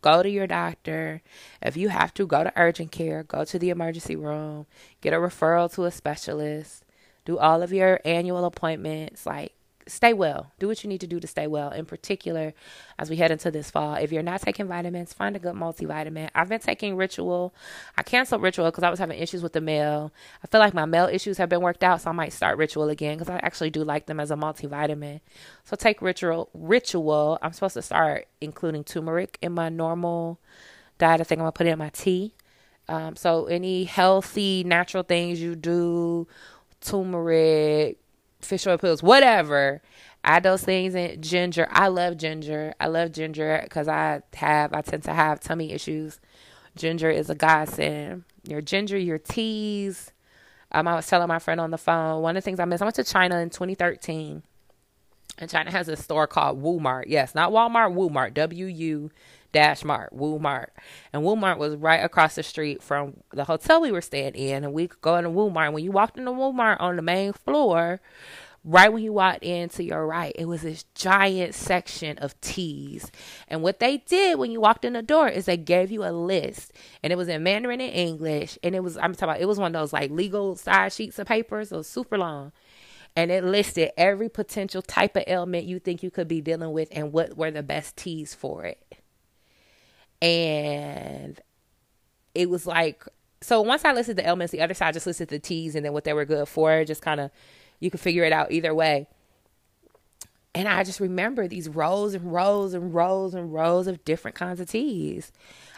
go 0.02 0.22
to 0.22 0.30
your 0.30 0.48
doctor. 0.48 1.22
If 1.62 1.76
you 1.76 1.90
have 1.90 2.14
to, 2.16 2.28
go 2.28 2.44
to 2.44 2.54
urgent 2.56 2.92
care, 2.92 3.24
go 3.24 3.44
to 3.46 3.58
the 3.58 3.70
emergency 3.70 4.16
room, 4.16 4.68
get 5.02 5.14
a 5.14 5.18
referral 5.18 5.74
to 5.74 5.86
a 5.86 5.92
specialist, 5.92 6.86
do 7.26 7.38
all 7.38 7.62
of 7.64 7.74
your 7.74 8.00
annual 8.06 8.46
appointments. 8.46 9.26
Like, 9.26 9.54
stay 9.88 10.14
well. 10.14 10.52
Do 10.60 10.68
what 10.68 10.84
you 10.84 10.90
need 10.90 11.02
to 11.02 11.08
do 11.08 11.20
to 11.20 11.28
stay 11.28 11.48
well. 11.48 11.72
In 11.72 11.86
particular, 11.86 12.54
as 12.98 13.10
we 13.10 13.18
head 13.18 13.32
into 13.32 13.52
this 13.52 13.70
fall, 13.70 13.96
if 13.96 14.12
you're 14.12 14.24
not 14.24 14.42
taking 14.42 14.68
vitamins, 14.68 15.14
find 15.14 15.36
a 15.36 15.40
good 15.40 15.56
multivitamin. 15.56 16.30
I've 16.34 16.50
been 16.50 16.60
taking 16.60 16.96
Ritual. 16.96 17.54
I 17.98 18.04
canceled 18.04 18.42
Ritual 18.42 18.66
because 18.66 18.84
I 18.84 18.90
was 18.90 19.00
having 19.00 19.20
issues 19.20 19.44
with 19.44 19.54
the 19.54 19.62
mail. 19.62 20.12
I 20.44 20.48
feel 20.48 20.60
like 20.60 20.74
my 20.74 20.86
mail 20.86 21.06
issues 21.06 21.38
have 21.38 21.50
been 21.50 21.62
worked 21.62 21.84
out, 21.84 22.02
so 22.02 22.10
I 22.10 22.14
might 22.14 22.34
start 22.34 22.58
Ritual 22.58 22.90
again 22.90 23.18
because 23.18 23.30
I 23.30 23.38
actually 23.38 23.70
do 23.70 23.84
like 23.84 24.06
them 24.06 24.20
as 24.20 24.32
a 24.32 24.36
multivitamin. 24.36 25.22
So 25.64 25.76
take 25.76 26.02
Ritual. 26.02 26.50
Ritual. 26.54 27.40
I'm 27.42 27.54
supposed 27.54 27.76
to 27.76 27.82
start 27.82 28.28
including 28.42 28.84
turmeric 28.84 29.38
in 29.42 29.54
my 29.54 29.70
normal 29.70 30.40
diet. 30.98 31.22
I 31.22 31.24
think 31.24 31.40
I'm 31.40 31.44
gonna 31.44 31.52
put 31.52 31.68
it 31.68 31.72
in 31.72 31.80
my 31.80 31.90
tea. 31.90 32.34
Um, 32.88 33.16
so 33.16 33.46
any 33.46 33.86
healthy 33.86 34.64
natural 34.66 35.04
things 35.04 35.42
you 35.42 35.56
do, 35.56 36.28
turmeric, 36.82 37.98
fish 38.44 38.68
oil 38.68 38.78
pills, 38.78 39.04
whatever. 39.04 39.82
Add 40.24 40.44
those 40.44 40.64
things 40.64 40.96
in 40.96 41.22
ginger. 41.22 41.68
I 41.70 41.88
love 41.88 42.18
ginger. 42.18 42.74
I 42.80 42.88
love 42.88 43.12
ginger 43.12 43.60
because 43.64 43.88
I 43.88 44.22
have 44.36 44.74
I 44.74 44.82
tend 44.82 45.04
to 45.04 45.14
have 45.14 45.40
tummy 45.40 45.74
issues. 45.74 46.20
Ginger 46.76 47.10
is 47.10 47.30
a 47.30 47.36
godsend. 47.36 48.24
Your 48.48 48.62
ginger, 48.62 48.98
your 48.98 49.18
teas. 49.20 50.12
Um, 50.72 50.88
I 50.88 50.96
was 50.96 51.08
telling 51.08 51.28
my 51.28 51.40
friend 51.40 51.62
on 51.62 51.72
the 51.72 51.78
phone. 51.78 52.22
One 52.22 52.36
of 52.36 52.44
the 52.44 52.46
things 52.46 52.60
I 52.60 52.66
missed. 52.66 52.82
I 52.82 52.86
went 52.86 52.96
to 52.96 53.04
China 53.04 53.38
in 53.38 53.50
2013, 53.50 54.42
and 55.38 55.50
China 55.50 55.72
has 55.72 55.88
a 55.88 55.96
store 55.96 56.26
called 56.26 56.64
Wumart. 56.64 57.04
Yes, 57.08 57.36
not 57.36 57.52
Walmart. 57.52 57.94
Wumart, 57.94 58.34
W 58.34 58.66
U 58.66 59.12
Dash 59.54 59.86
Mart, 59.86 60.14
Wumart. 60.14 60.68
And 61.14 61.24
Wumart 61.24 61.58
was 61.58 61.76
right 61.76 62.04
across 62.04 62.36
the 62.36 62.44
street 62.44 62.84
from 62.84 63.18
the 63.32 63.46
hotel 63.46 63.80
we 63.80 63.92
were 63.92 64.02
staying 64.02 64.34
in. 64.36 64.66
And 64.66 64.74
we 64.74 64.90
could 64.90 65.00
go 65.00 65.16
into 65.16 65.30
Wumart. 65.30 65.72
When 65.72 65.84
you 65.84 65.92
walked 65.92 66.18
into 66.18 66.32
Wumart 66.32 66.82
on 66.82 66.98
the 66.98 67.02
main 67.02 67.32
floor, 67.32 68.02
right 68.66 68.92
when 68.92 69.04
you 69.04 69.14
walked 69.14 69.44
in 69.44 69.70
to 69.70 69.84
your 69.84 70.06
right, 70.06 70.34
it 70.38 70.46
was 70.46 70.64
this 70.64 70.86
giant 70.96 71.54
section 71.54 72.18
of 72.18 72.40
teas. 72.42 73.12
And 73.48 73.62
what 73.62 73.80
they 73.80 73.98
did 74.00 74.40
when 74.40 74.52
you 74.52 74.60
walked 74.60 74.84
in 74.84 74.94
the 74.94 75.02
door 75.02 75.30
is 75.30 75.46
they 75.46 75.56
gave 75.56 75.92
you 75.92 76.04
a 76.04 76.12
list. 76.12 76.74
And 77.04 77.14
it 77.14 77.16
was 77.16 77.30
in 77.30 77.44
Mandarin 77.44 77.80
and 77.80 77.94
English. 77.94 78.58
And 78.64 78.76
it 78.76 78.84
was, 78.84 78.98
I'm 78.98 79.14
talking 79.14 79.30
about, 79.30 79.42
it 79.42 79.48
was 79.48 79.60
one 79.60 79.74
of 79.74 79.80
those 79.80 79.94
like 79.94 80.12
legal 80.12 80.56
size 80.56 80.96
sheets 80.96 81.20
of 81.20 81.28
paper. 81.28 81.64
So 81.64 81.84
super 81.84 82.18
long. 82.18 82.52
And 83.16 83.30
it 83.30 83.44
listed 83.44 83.92
every 83.96 84.28
potential 84.28 84.82
type 84.82 85.16
of 85.16 85.26
ailment 85.28 85.66
you 85.66 85.78
think 85.78 86.02
you 86.02 86.10
could 86.10 86.28
be 86.28 86.42
dealing 86.42 86.72
with 86.72 86.90
and 86.92 87.14
what 87.14 87.38
were 87.38 87.52
the 87.52 87.62
best 87.62 87.96
teas 87.96 88.34
for 88.34 88.66
it. 88.66 88.80
And 90.24 91.40
it 92.34 92.50
was 92.50 92.66
like, 92.66 93.04
so 93.42 93.62
once 93.62 93.84
I 93.84 93.92
listed 93.92 94.16
the 94.16 94.26
ailments, 94.26 94.54
the 94.54 94.62
other 94.62 94.74
side 94.74 94.94
just 94.94 95.06
listed 95.06 95.28
the 95.28 95.38
teas 95.38 95.76
and 95.76 95.86
then 95.86 95.92
what 95.92 96.06
they 96.06 96.14
were 96.14 96.26
good 96.26 96.48
for. 96.48 96.86
Just 96.86 97.02
kind 97.02 97.20
of 97.20 97.30
you 97.80 97.92
could 97.92 98.00
figure 98.00 98.24
it 98.24 98.32
out 98.32 98.52
either 98.52 98.74
way. 98.74 99.08
And 100.56 100.68
I 100.68 100.84
just 100.84 101.00
remember 101.00 101.48
these 101.48 101.68
rows 101.68 102.14
and 102.14 102.32
rows 102.32 102.74
and 102.74 102.94
rows 102.94 103.34
and 103.34 103.54
rows 103.54 103.88
of 103.88 104.06
different 104.06 104.36
kinds 104.36 104.60
of 104.60 104.70
teas. 104.70 105.32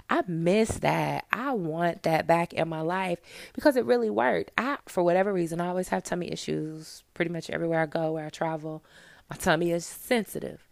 I 0.09 0.21
miss 0.27 0.69
that. 0.79 1.25
I 1.31 1.53
want 1.53 2.03
that 2.03 2.27
back 2.27 2.53
in 2.53 2.69
my 2.69 2.81
life 2.81 3.19
because 3.53 3.75
it 3.75 3.85
really 3.85 4.09
worked. 4.09 4.51
I, 4.57 4.77
for 4.85 5.01
whatever 5.01 5.33
reason, 5.33 5.59
I 5.59 5.69
always 5.69 5.87
have 5.87 6.03
tummy 6.03 6.31
issues 6.31 7.03
pretty 7.15 7.31
much 7.31 7.49
everywhere 7.49 7.81
I 7.81 7.85
go, 7.87 8.11
where 8.11 8.25
I 8.25 8.29
travel. 8.29 8.83
My 9.29 9.37
tummy 9.37 9.71
is 9.71 9.85
sensitive. 9.85 10.64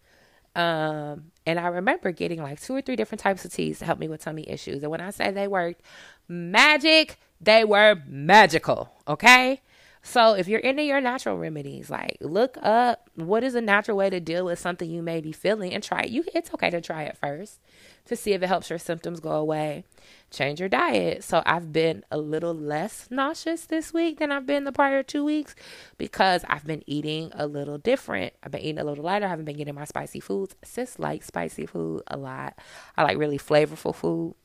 Um, 0.55 1.31
and 1.45 1.59
I 1.59 1.67
remember 1.67 2.11
getting 2.11 2.41
like 2.41 2.61
two 2.61 2.75
or 2.75 2.81
three 2.81 2.95
different 2.95 3.21
types 3.21 3.43
of 3.45 3.51
teas 3.53 3.79
to 3.79 3.85
help 3.85 3.99
me 3.99 4.07
with 4.07 4.21
tummy 4.21 4.47
issues. 4.47 4.83
And 4.83 4.91
when 4.91 5.01
I 5.01 5.09
say 5.09 5.31
they 5.31 5.47
worked 5.47 5.81
magic, 6.27 7.17
they 7.41 7.63
were 7.65 7.97
magical. 8.07 8.91
Okay. 9.07 9.61
So 10.05 10.33
if 10.33 10.49
you're 10.49 10.59
into 10.59 10.83
your 10.83 10.99
natural 10.99 11.37
remedies, 11.37 11.89
like 11.89 12.17
look 12.19 12.57
up 12.61 13.09
what 13.15 13.41
is 13.41 13.55
a 13.55 13.61
natural 13.61 13.95
way 13.95 14.09
to 14.09 14.19
deal 14.19 14.43
with 14.43 14.59
something 14.59 14.89
you 14.89 15.01
may 15.01 15.21
be 15.21 15.31
feeling 15.31 15.73
and 15.73 15.81
try 15.81 16.01
it. 16.01 16.09
You 16.09 16.25
it's 16.35 16.53
okay 16.53 16.69
to 16.69 16.81
try 16.81 17.03
it 17.03 17.17
first 17.17 17.61
to 18.07 18.17
see 18.17 18.33
if 18.33 18.43
it 18.43 18.47
helps 18.47 18.69
your 18.69 18.79
symptoms 18.79 19.21
go 19.21 19.31
away. 19.31 19.85
Change 20.29 20.59
your 20.59 20.67
diet. 20.67 21.23
So 21.23 21.41
I've 21.45 21.71
been 21.71 22.03
a 22.11 22.17
little 22.17 22.53
less 22.53 23.07
nauseous 23.09 23.65
this 23.65 23.93
week 23.93 24.19
than 24.19 24.29
I've 24.29 24.45
been 24.45 24.65
the 24.65 24.73
prior 24.73 25.03
two 25.03 25.23
weeks 25.23 25.55
because 25.97 26.43
I've 26.49 26.65
been 26.65 26.83
eating 26.85 27.31
a 27.33 27.47
little 27.47 27.77
different. 27.77 28.33
I've 28.43 28.51
been 28.51 28.61
eating 28.61 28.79
a 28.79 28.83
little 28.83 29.05
lighter. 29.05 29.25
I 29.25 29.29
haven't 29.29 29.45
been 29.45 29.57
getting 29.57 29.73
my 29.75 29.85
spicy 29.85 30.19
foods. 30.19 30.53
Sis 30.65 30.99
like 30.99 31.23
spicy 31.23 31.65
food 31.65 32.03
a 32.07 32.17
lot. 32.17 32.59
I 32.97 33.03
like 33.03 33.17
really 33.17 33.39
flavorful 33.39 33.95
food. 33.95 34.35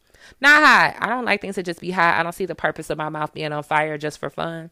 Not 0.41 0.63
hot. 0.63 0.97
I 1.01 1.09
don't 1.09 1.25
like 1.25 1.41
things 1.41 1.57
to 1.57 1.65
just 1.65 1.81
be 1.81 1.91
hot. 1.91 2.19
I 2.19 2.23
don't 2.23 2.33
see 2.33 2.47
the 2.47 2.55
purpose 2.55 2.91
of 2.91 2.99
my 2.99 3.09
mouth 3.09 3.35
being 3.35 3.53
on 3.53 3.65
fire 3.65 3.99
just 3.99 4.19
for 4.21 4.31
fun. 4.31 4.71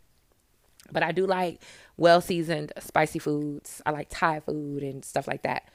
But 0.93 1.03
I 1.03 1.13
do 1.13 1.27
like 1.27 1.63
well 1.97 2.21
seasoned 2.21 2.73
spicy 2.79 3.19
foods. 3.19 3.83
I 3.87 3.91
like 3.91 4.09
Thai 4.11 4.41
food 4.41 4.83
and 4.83 5.05
stuff 5.05 5.27
like 5.29 5.43
that. 5.43 5.69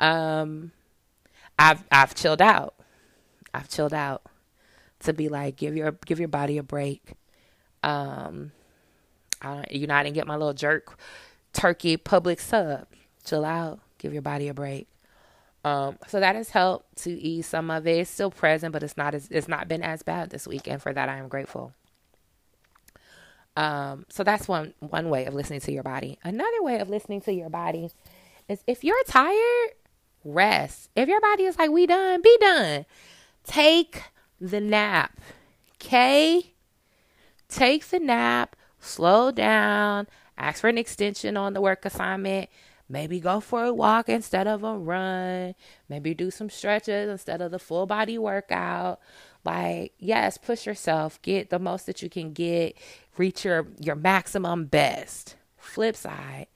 Um, 0.00 0.72
I've 1.58 1.84
I've 1.90 2.14
chilled 2.14 2.42
out. 2.42 2.74
I've 3.54 3.68
chilled 3.68 3.94
out 3.94 4.22
to 5.00 5.12
be 5.12 5.28
like 5.28 5.56
give 5.56 5.76
your 5.76 5.92
give 6.04 6.18
your 6.18 6.28
body 6.28 6.58
a 6.58 6.62
break. 6.62 7.12
Um, 7.82 8.52
I, 9.42 9.64
you 9.70 9.86
know 9.86 9.94
I 9.94 10.02
didn't 10.02 10.14
get 10.14 10.26
my 10.26 10.36
little 10.36 10.54
jerk 10.54 10.98
turkey 11.52 11.96
Publix 11.96 12.40
sub. 12.40 12.86
Chill 13.24 13.44
out. 13.44 13.80
Give 13.98 14.12
your 14.12 14.22
body 14.22 14.48
a 14.48 14.54
break. 14.54 14.88
Um, 15.64 15.98
so 16.06 16.20
that 16.20 16.36
has 16.36 16.50
helped 16.50 16.96
to 16.98 17.10
ease 17.10 17.46
some 17.46 17.70
of 17.72 17.86
it. 17.88 17.98
It's 17.98 18.10
still 18.10 18.30
present, 18.30 18.72
but 18.72 18.84
it's 18.84 18.96
not 18.96 19.14
as 19.14 19.26
it's 19.30 19.48
not 19.48 19.66
been 19.66 19.82
as 19.82 20.02
bad 20.02 20.30
this 20.30 20.46
week, 20.46 20.68
and 20.68 20.80
for 20.80 20.92
that 20.92 21.08
I 21.08 21.16
am 21.16 21.26
grateful. 21.28 21.72
Um, 23.56 24.04
so 24.10 24.22
that's 24.22 24.46
one 24.46 24.74
one 24.80 25.08
way 25.08 25.24
of 25.24 25.34
listening 25.34 25.60
to 25.60 25.72
your 25.72 25.82
body. 25.82 26.18
Another 26.22 26.62
way 26.62 26.78
of 26.78 26.90
listening 26.90 27.22
to 27.22 27.32
your 27.32 27.48
body 27.48 27.90
is 28.48 28.62
if 28.66 28.84
you're 28.84 29.02
tired, 29.04 29.70
rest. 30.24 30.90
If 30.94 31.08
your 31.08 31.20
body 31.20 31.44
is 31.44 31.58
like 31.58 31.70
we 31.70 31.86
done, 31.86 32.20
be 32.22 32.36
done. 32.40 32.84
Take 33.44 34.02
the 34.40 34.60
nap. 34.60 35.18
Okay? 35.76 36.52
Take 37.48 37.86
the 37.88 38.00
nap, 38.00 38.56
slow 38.80 39.30
down, 39.30 40.08
ask 40.36 40.60
for 40.60 40.68
an 40.68 40.78
extension 40.78 41.36
on 41.36 41.54
the 41.54 41.60
work 41.60 41.84
assignment. 41.84 42.50
Maybe 42.88 43.18
go 43.18 43.40
for 43.40 43.64
a 43.64 43.74
walk 43.74 44.08
instead 44.08 44.46
of 44.46 44.62
a 44.62 44.76
run. 44.76 45.54
Maybe 45.88 46.14
do 46.14 46.30
some 46.30 46.50
stretches 46.50 47.10
instead 47.10 47.40
of 47.40 47.50
the 47.50 47.58
full 47.58 47.86
body 47.86 48.16
workout. 48.16 49.00
Like, 49.46 49.94
yes, 49.98 50.36
push 50.38 50.66
yourself, 50.66 51.20
get 51.22 51.50
the 51.50 51.58
most 51.58 51.86
that 51.86 52.02
you 52.02 52.10
can 52.10 52.32
get, 52.32 52.76
reach 53.16 53.44
your 53.44 53.68
your 53.80 53.96
maximum 53.96 54.66
best. 54.66 55.36
Flip 55.56 55.96
side, 55.96 56.46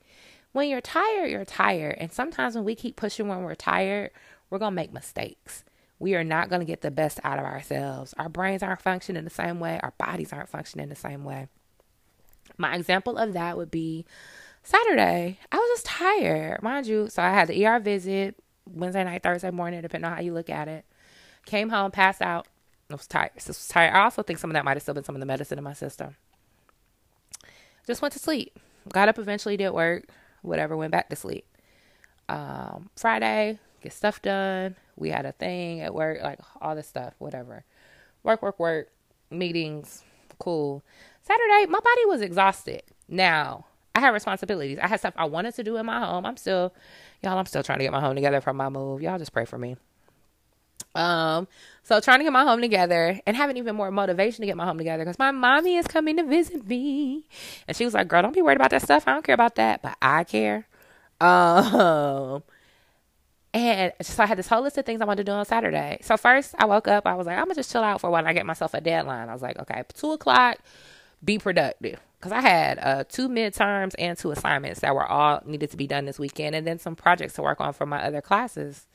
when 0.51 0.69
you're 0.69 0.81
tired, 0.81 1.29
you're 1.29 1.45
tired. 1.45 1.95
And 1.97 2.11
sometimes 2.11 2.55
when 2.55 2.63
we 2.63 2.75
keep 2.75 2.95
pushing 2.95 3.27
when 3.27 3.43
we're 3.43 3.55
tired, 3.55 4.11
we're 4.49 4.59
going 4.59 4.71
to 4.71 4.75
make 4.75 4.93
mistakes. 4.93 5.63
We 5.99 6.15
are 6.15 6.23
not 6.23 6.49
going 6.49 6.61
to 6.61 6.65
get 6.65 6.81
the 6.81 6.91
best 6.91 7.19
out 7.23 7.39
of 7.39 7.45
ourselves. 7.45 8.13
Our 8.17 8.29
brains 8.29 8.63
aren't 8.63 8.81
functioning 8.81 9.23
the 9.23 9.29
same 9.29 9.59
way, 9.59 9.79
our 9.81 9.93
bodies 9.97 10.33
aren't 10.33 10.49
functioning 10.49 10.89
the 10.89 10.95
same 10.95 11.23
way. 11.23 11.47
My 12.57 12.75
example 12.75 13.17
of 13.17 13.33
that 13.33 13.57
would 13.57 13.71
be 13.71 14.05
Saturday. 14.63 15.39
I 15.51 15.57
was 15.57 15.69
just 15.73 15.85
tired, 15.85 16.61
mind 16.61 16.87
you. 16.87 17.07
So 17.09 17.21
I 17.21 17.29
had 17.29 17.47
the 17.47 17.65
ER 17.65 17.79
visit 17.79 18.35
Wednesday 18.65 19.03
night, 19.03 19.23
Thursday 19.23 19.51
morning, 19.51 19.81
depending 19.81 20.09
on 20.09 20.17
how 20.17 20.21
you 20.23 20.33
look 20.33 20.49
at 20.49 20.67
it. 20.67 20.85
Came 21.45 21.69
home, 21.69 21.91
passed 21.91 22.21
out, 22.21 22.47
I 22.91 22.95
was 22.95 23.07
tired. 23.07 23.31
I 23.35 23.41
was 23.47 23.67
tired. 23.67 23.93
I 23.93 24.03
also 24.03 24.23
think 24.23 24.39
some 24.39 24.49
of 24.49 24.53
that 24.53 24.65
might 24.65 24.75
have 24.75 24.83
still 24.83 24.93
been 24.93 25.03
some 25.03 25.15
of 25.15 25.19
the 25.19 25.25
medicine 25.25 25.57
in 25.57 25.63
my 25.63 25.73
system. 25.73 26.15
Just 27.87 28.01
went 28.01 28.13
to 28.13 28.19
sleep. 28.19 28.57
Got 28.91 29.09
up 29.09 29.19
eventually, 29.19 29.57
did 29.57 29.71
work, 29.71 30.07
whatever, 30.41 30.75
went 30.75 30.91
back 30.91 31.09
to 31.09 31.15
sleep. 31.15 31.45
Um, 32.29 32.89
Friday, 32.95 33.59
get 33.81 33.93
stuff 33.93 34.21
done. 34.21 34.75
We 34.95 35.09
had 35.09 35.25
a 35.25 35.31
thing 35.31 35.81
at 35.81 35.93
work, 35.93 36.21
like 36.21 36.39
all 36.61 36.75
this 36.75 36.87
stuff, 36.87 37.13
whatever. 37.19 37.63
Work, 38.23 38.41
work, 38.41 38.59
work, 38.59 38.89
meetings, 39.29 40.03
cool. 40.39 40.83
Saturday, 41.21 41.65
my 41.67 41.79
body 41.79 42.05
was 42.05 42.21
exhausted. 42.21 42.83
Now, 43.07 43.65
I 43.93 43.99
had 43.99 44.09
responsibilities. 44.09 44.79
I 44.81 44.87
had 44.87 44.99
stuff 44.99 45.13
I 45.17 45.25
wanted 45.25 45.55
to 45.55 45.63
do 45.63 45.77
in 45.77 45.85
my 45.85 45.99
home. 45.99 46.25
I'm 46.25 46.37
still, 46.37 46.73
y'all, 47.21 47.37
I'm 47.37 47.45
still 47.45 47.63
trying 47.63 47.79
to 47.79 47.83
get 47.83 47.91
my 47.91 48.01
home 48.01 48.15
together 48.15 48.41
from 48.41 48.57
my 48.57 48.69
move. 48.69 49.01
Y'all 49.01 49.17
just 49.19 49.33
pray 49.33 49.45
for 49.45 49.57
me. 49.57 49.75
Um, 50.93 51.47
so 51.83 51.99
trying 51.99 52.19
to 52.19 52.23
get 52.23 52.33
my 52.33 52.43
home 52.43 52.61
together 52.61 53.19
and 53.25 53.35
having 53.35 53.57
even 53.57 53.75
more 53.75 53.91
motivation 53.91 54.41
to 54.41 54.45
get 54.45 54.57
my 54.57 54.65
home 54.65 54.77
together 54.77 55.03
because 55.03 55.19
my 55.19 55.31
mommy 55.31 55.75
is 55.75 55.87
coming 55.87 56.17
to 56.17 56.23
visit 56.23 56.67
me. 56.67 57.23
And 57.67 57.75
she 57.75 57.85
was 57.85 57.93
like, 57.93 58.07
Girl, 58.07 58.21
don't 58.21 58.33
be 58.33 58.41
worried 58.41 58.57
about 58.57 58.71
that 58.71 58.81
stuff. 58.81 59.07
I 59.07 59.13
don't 59.13 59.23
care 59.23 59.35
about 59.35 59.55
that, 59.55 59.81
but 59.81 59.97
I 60.01 60.23
care. 60.23 60.67
Um 61.19 62.43
and 63.53 63.91
so 64.01 64.23
I 64.23 64.25
had 64.25 64.37
this 64.37 64.47
whole 64.47 64.61
list 64.61 64.77
of 64.77 64.85
things 64.85 65.01
I 65.01 65.05
wanted 65.05 65.25
to 65.25 65.31
do 65.31 65.35
on 65.35 65.45
Saturday. 65.45 65.99
So 66.01 66.15
first 66.17 66.55
I 66.57 66.65
woke 66.65 66.87
up, 66.87 67.05
I 67.05 67.15
was 67.15 67.27
like, 67.27 67.37
I'm 67.37 67.45
gonna 67.45 67.55
just 67.55 67.71
chill 67.71 67.83
out 67.83 68.01
for 68.01 68.07
a 68.07 68.11
while 68.11 68.25
I 68.25 68.33
get 68.33 68.45
myself 68.45 68.73
a 68.73 68.81
deadline. 68.81 69.29
I 69.29 69.33
was 69.33 69.41
like, 69.41 69.59
okay, 69.59 69.83
two 69.93 70.11
o'clock, 70.11 70.59
be 71.23 71.37
productive. 71.37 71.99
Cause 72.21 72.31
I 72.31 72.41
had 72.41 72.77
uh, 72.79 73.03
two 73.09 73.27
midterms 73.29 73.95
and 73.97 74.15
two 74.15 74.29
assignments 74.29 74.81
that 74.81 74.93
were 74.93 75.05
all 75.05 75.41
needed 75.43 75.71
to 75.71 75.77
be 75.77 75.87
done 75.87 76.05
this 76.05 76.19
weekend, 76.19 76.55
and 76.55 76.67
then 76.67 76.77
some 76.77 76.95
projects 76.95 77.33
to 77.33 77.41
work 77.41 77.59
on 77.59 77.73
for 77.73 77.87
my 77.87 78.03
other 78.03 78.21
classes 78.21 78.85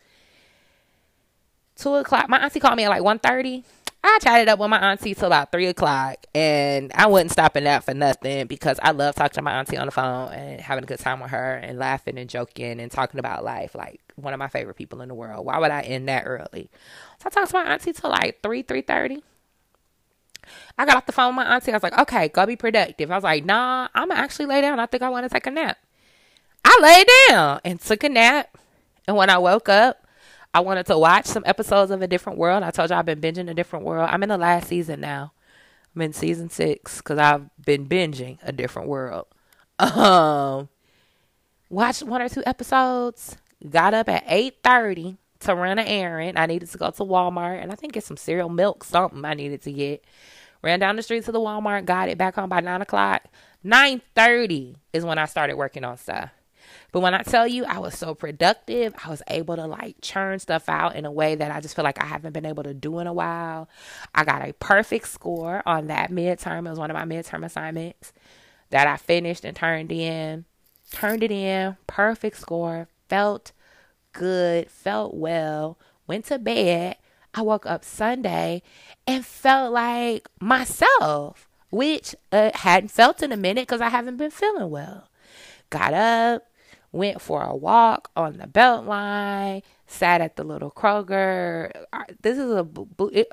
two 1.77 1.95
o'clock. 1.95 2.29
My 2.29 2.39
auntie 2.39 2.61
called 2.61 2.77
me 2.77 2.85
at 2.85 2.91
like 2.91 3.03
one 3.03 3.19
thirty. 3.19 3.65
I 4.03 4.19
chatted 4.23 4.49
up 4.49 4.61
with 4.61 4.71
my 4.71 4.93
auntie 4.93 5.15
till 5.15 5.27
about 5.27 5.51
three 5.51 5.67
o'clock, 5.67 6.27
and 6.33 6.93
I 6.95 7.07
wasn't 7.07 7.33
stopping 7.33 7.65
that 7.65 7.83
for 7.83 7.93
nothing 7.93 8.47
because 8.47 8.79
I 8.81 8.93
love 8.93 9.17
talking 9.17 9.35
to 9.35 9.43
my 9.43 9.59
auntie 9.59 9.77
on 9.77 9.87
the 9.87 9.91
phone 9.91 10.33
and 10.33 10.61
having 10.61 10.85
a 10.85 10.87
good 10.87 11.01
time 11.01 11.19
with 11.19 11.31
her 11.31 11.57
and 11.57 11.79
laughing 11.79 12.17
and 12.17 12.31
joking 12.31 12.79
and 12.79 12.91
talking 12.91 13.19
about 13.19 13.43
life. 13.43 13.75
Like 13.75 14.01
one 14.15 14.33
of 14.33 14.39
my 14.39 14.49
favorite 14.49 14.77
people 14.77 15.01
in 15.01 15.09
the 15.09 15.15
world. 15.15 15.45
Why 15.45 15.59
would 15.59 15.73
I 15.73 15.81
end 15.81 16.09
that 16.09 16.23
early? 16.25 16.71
So 17.21 17.27
I 17.27 17.31
talked 17.31 17.51
to 17.51 17.57
my 17.57 17.65
auntie 17.65 17.93
till 17.93 18.11
like 18.11 18.41
three, 18.43 18.63
three 18.63 18.83
thirty. 18.83 19.25
I 20.79 20.87
got 20.87 20.97
off 20.97 21.07
the 21.07 21.13
phone 21.13 21.35
with 21.35 21.45
my 21.45 21.55
auntie. 21.57 21.73
I 21.73 21.77
was 21.77 21.83
like, 21.83 21.99
"Okay, 21.99 22.29
go 22.29 22.47
be 22.47 22.55
productive." 22.55 23.11
I 23.11 23.17
was 23.17 23.25
like, 23.25 23.45
"Nah, 23.45 23.89
I'm 23.93 24.09
gonna 24.09 24.21
actually 24.21 24.47
lay 24.47 24.61
down. 24.61 24.79
I 24.79 24.87
think 24.87 25.03
I 25.03 25.09
want 25.09 25.25
to 25.25 25.31
take 25.31 25.47
a 25.47 25.51
nap." 25.51 25.79
I 26.65 26.79
laid 26.81 27.09
down 27.29 27.61
and 27.65 27.81
took 27.81 28.05
a 28.05 28.09
nap, 28.09 28.57
and 29.09 29.17
when 29.17 29.31
I 29.31 29.39
woke 29.39 29.69
up, 29.69 30.06
I 30.57 30.61
wanted 30.61 30.87
to 30.87 30.97
watch 30.97 31.27
some 31.27 31.43
episodes 31.45 31.91
of 31.91 32.01
A 32.01 32.07
Different 32.07 32.39
World. 32.39 32.63
I 32.63 32.71
told 32.71 32.89
you 32.89 32.97
I've 32.97 33.05
been 33.05 33.21
binging 33.21 33.51
A 33.51 33.53
Different 33.53 33.85
World. 33.85 34.09
I'm 34.11 34.23
in 34.23 34.31
the 34.31 34.39
last 34.39 34.69
season 34.69 35.03
now. 35.03 35.35
I'm 35.95 36.01
in 36.01 36.15
season 36.15 36.49
six 36.49 36.97
because 36.97 37.19
I've 37.19 37.51
been 37.63 37.87
binging 37.87 38.39
A 38.43 38.53
Different 38.53 38.89
World. 38.89 39.27
Um, 39.79 40.71
watched 41.69 42.03
one 42.05 42.23
or 42.23 42.31
two 42.31 42.43
episodes. 42.47 43.37
Got 43.69 43.93
up 43.93 44.09
at 44.09 44.25
eight 44.29 44.57
thirty 44.65 45.19
to 45.41 45.55
run 45.55 45.79
an 45.79 45.87
errand. 45.87 46.39
I 46.39 46.47
needed 46.47 46.71
to 46.71 46.79
go 46.79 46.91
to 46.91 47.05
Walmart 47.05 47.63
and 47.63 47.71
I 47.71 47.75
think 47.75 47.93
get 47.93 48.05
some 48.05 48.17
cereal, 48.17 48.49
milk, 48.49 48.83
something 48.83 49.23
I 49.27 49.35
needed 49.35 49.61
to 49.65 49.73
get. 49.73 50.03
Ran 50.63 50.81
down 50.81 50.97
the 50.97 51.03
street 51.03 51.27
to 51.27 51.33
the 51.33 51.39
Walmart. 51.39 51.85
Got 51.85 52.09
it 52.09 52.17
back 52.17 52.37
home 52.37 52.49
by 52.49 52.61
nine 52.61 52.81
o'clock. 52.81 53.25
Nine 53.63 54.01
thirty 54.15 54.77
is 54.95 55.05
when 55.05 55.19
I 55.19 55.27
started 55.27 55.57
working 55.57 55.85
on 55.85 55.99
stuff. 55.99 56.31
But 56.97 57.03
when 57.03 57.13
I 57.13 57.21
tell 57.21 57.47
you 57.47 57.67
I 57.67 57.79
was 57.79 57.95
so 57.95 58.15
productive, 58.15 58.95
I 59.05 59.11
was 59.11 59.23
able 59.29 59.55
to 59.57 59.67
like 59.67 59.97
churn 60.01 60.39
stuff 60.39 60.67
out 60.67 60.97
in 60.97 61.05
a 61.05 61.13
way 61.13 61.35
that 61.35 61.51
I 61.51 61.61
just 61.61 61.77
feel 61.77 61.85
like 61.85 62.03
I 62.03 62.07
haven't 62.07 62.33
been 62.33 62.47
able 62.47 62.63
to 62.63 62.73
do 62.73 63.01
in 63.01 63.07
a 63.07 63.13
while. 63.13 63.69
I 64.15 64.25
got 64.25 64.49
a 64.49 64.55
perfect 64.55 65.07
score 65.09 65.63
on 65.67 65.89
that 65.89 66.11
midterm. 66.11 66.67
It 66.67 66.71
was 66.71 66.79
one 66.79 66.91
of 66.91 66.95
my 66.95 67.05
midterm 67.05 67.45
assignments 67.45 68.15
that 68.71 68.87
I 68.87 68.97
finished 68.97 69.45
and 69.45 69.55
turned 69.55 69.93
in. 69.93 70.47
turned 70.91 71.23
it 71.23 71.31
in, 71.31 71.77
perfect 71.87 72.39
score, 72.39 72.89
felt 73.11 73.53
good, 74.15 74.71
felt 74.71 75.13
well, 75.13 75.79
went 76.07 76.25
to 76.25 76.39
bed. 76.39 76.97
I 77.35 77.43
woke 77.43 77.67
up 77.67 77.85
Sunday 77.85 78.63
and 79.07 79.23
felt 79.23 79.71
like 79.71 80.31
myself, 80.41 81.47
which 81.69 82.15
uh, 82.33 82.53
hadn't 82.55 82.89
felt 82.89 83.23
in 83.23 83.33
a 83.33 83.37
minute 83.37 83.69
because 83.69 83.83
I 83.83 83.91
haven't 83.91 84.17
been 84.17 84.31
feeling 84.31 84.71
well. 84.71 85.11
Got 85.69 85.93
up, 85.93 86.47
went 86.93 87.21
for 87.21 87.43
a 87.43 87.55
walk 87.55 88.11
on 88.17 88.39
the 88.39 88.47
Beltline, 88.47 89.63
sat 89.87 90.21
at 90.21 90.37
the 90.37 90.45
little 90.45 90.71
Kroger. 90.71 91.71
This 92.23 92.39
is 92.39 92.51
a 92.51 92.67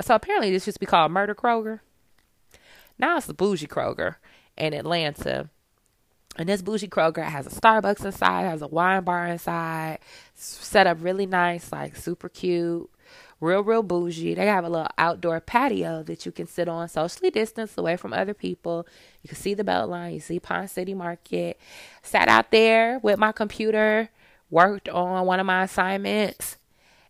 so 0.01 0.15
apparently 0.15 0.51
this 0.51 0.67
used 0.67 0.75
to 0.75 0.79
be 0.79 0.86
called 0.86 1.12
Murder 1.12 1.36
Kroger. 1.36 1.79
Now 3.00 3.17
it's 3.17 3.25
the 3.25 3.33
bougie 3.33 3.67
Kroger 3.67 4.15
in 4.57 4.74
Atlanta. 4.74 5.50
And 6.36 6.50
this 6.50 6.63
bougie 6.63 6.88
Kroger 6.88 7.24
has 7.24 7.45
a 7.45 7.50
Starbucks 7.50 8.03
inside, 8.03 8.45
has 8.45 8.62
a 8.63 8.67
wine 8.67 9.03
bar 9.03 9.27
inside, 9.27 10.00
set 10.33 10.88
up 10.88 10.98
really 11.01 11.27
nice, 11.27 11.72
like 11.72 11.95
super 11.95 12.27
cute, 12.27 12.89
real, 13.44 13.62
real 13.62 13.84
bougie. 13.84 14.34
They 14.34 14.46
have 14.46 14.64
a 14.64 14.70
little 14.70 14.88
outdoor 14.98 15.40
patio 15.42 16.02
that 16.04 16.26
you 16.26 16.32
can 16.32 16.48
sit 16.48 16.68
on, 16.68 16.88
socially 16.88 17.30
distanced 17.30 17.78
away 17.78 17.98
from 17.98 18.14
other 18.14 18.34
people. 18.34 18.88
You 19.22 19.28
can 19.28 19.38
see 19.38 19.54
the 19.54 19.64
Beltline, 19.64 20.14
you 20.14 20.20
see 20.20 20.40
Ponce 20.40 20.72
City 20.72 20.94
Market. 20.94 21.60
Sat 22.02 22.28
out 22.28 22.52
there 22.52 23.00
with 23.00 23.20
my 23.20 23.32
computer, 23.32 24.10
worked 24.50 24.90
on 24.90 25.26
one 25.26 25.40
of 25.40 25.46
my 25.46 25.64
assignments, 25.64 26.58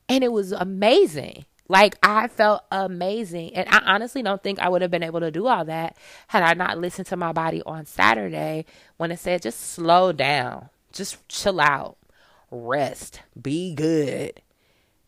and 0.10 0.24
it 0.24 0.32
was 0.32 0.52
amazing. 0.52 1.46
Like 1.70 1.96
I 2.04 2.28
felt 2.28 2.63
amazing. 2.72 3.56
And 3.56 3.70
I 3.70 3.80
honestly 3.94 4.22
don't 4.22 4.44
think 4.44 4.60
I 4.60 4.70
would 4.70 4.82
have 4.82 4.92
been 4.92 5.04
able 5.04 5.22
to 5.22 5.32
do 5.32 5.48
all 5.48 5.66
that 5.66 5.98
had 6.28 6.44
I 6.44 6.54
not 6.54 6.78
listened 6.78 7.08
to 7.08 7.18
my 7.18 7.32
body 7.32 7.62
on 7.66 7.86
Saturday 7.86 8.66
when 8.98 9.12
it 9.12 9.20
said 9.20 9.44
just 9.44 9.60
slow 9.60 10.12
down, 10.12 10.70
just 10.92 11.28
chill 11.30 11.60
out, 11.60 11.98
rest, 12.52 13.22
be 13.42 13.74
good. 13.74 14.42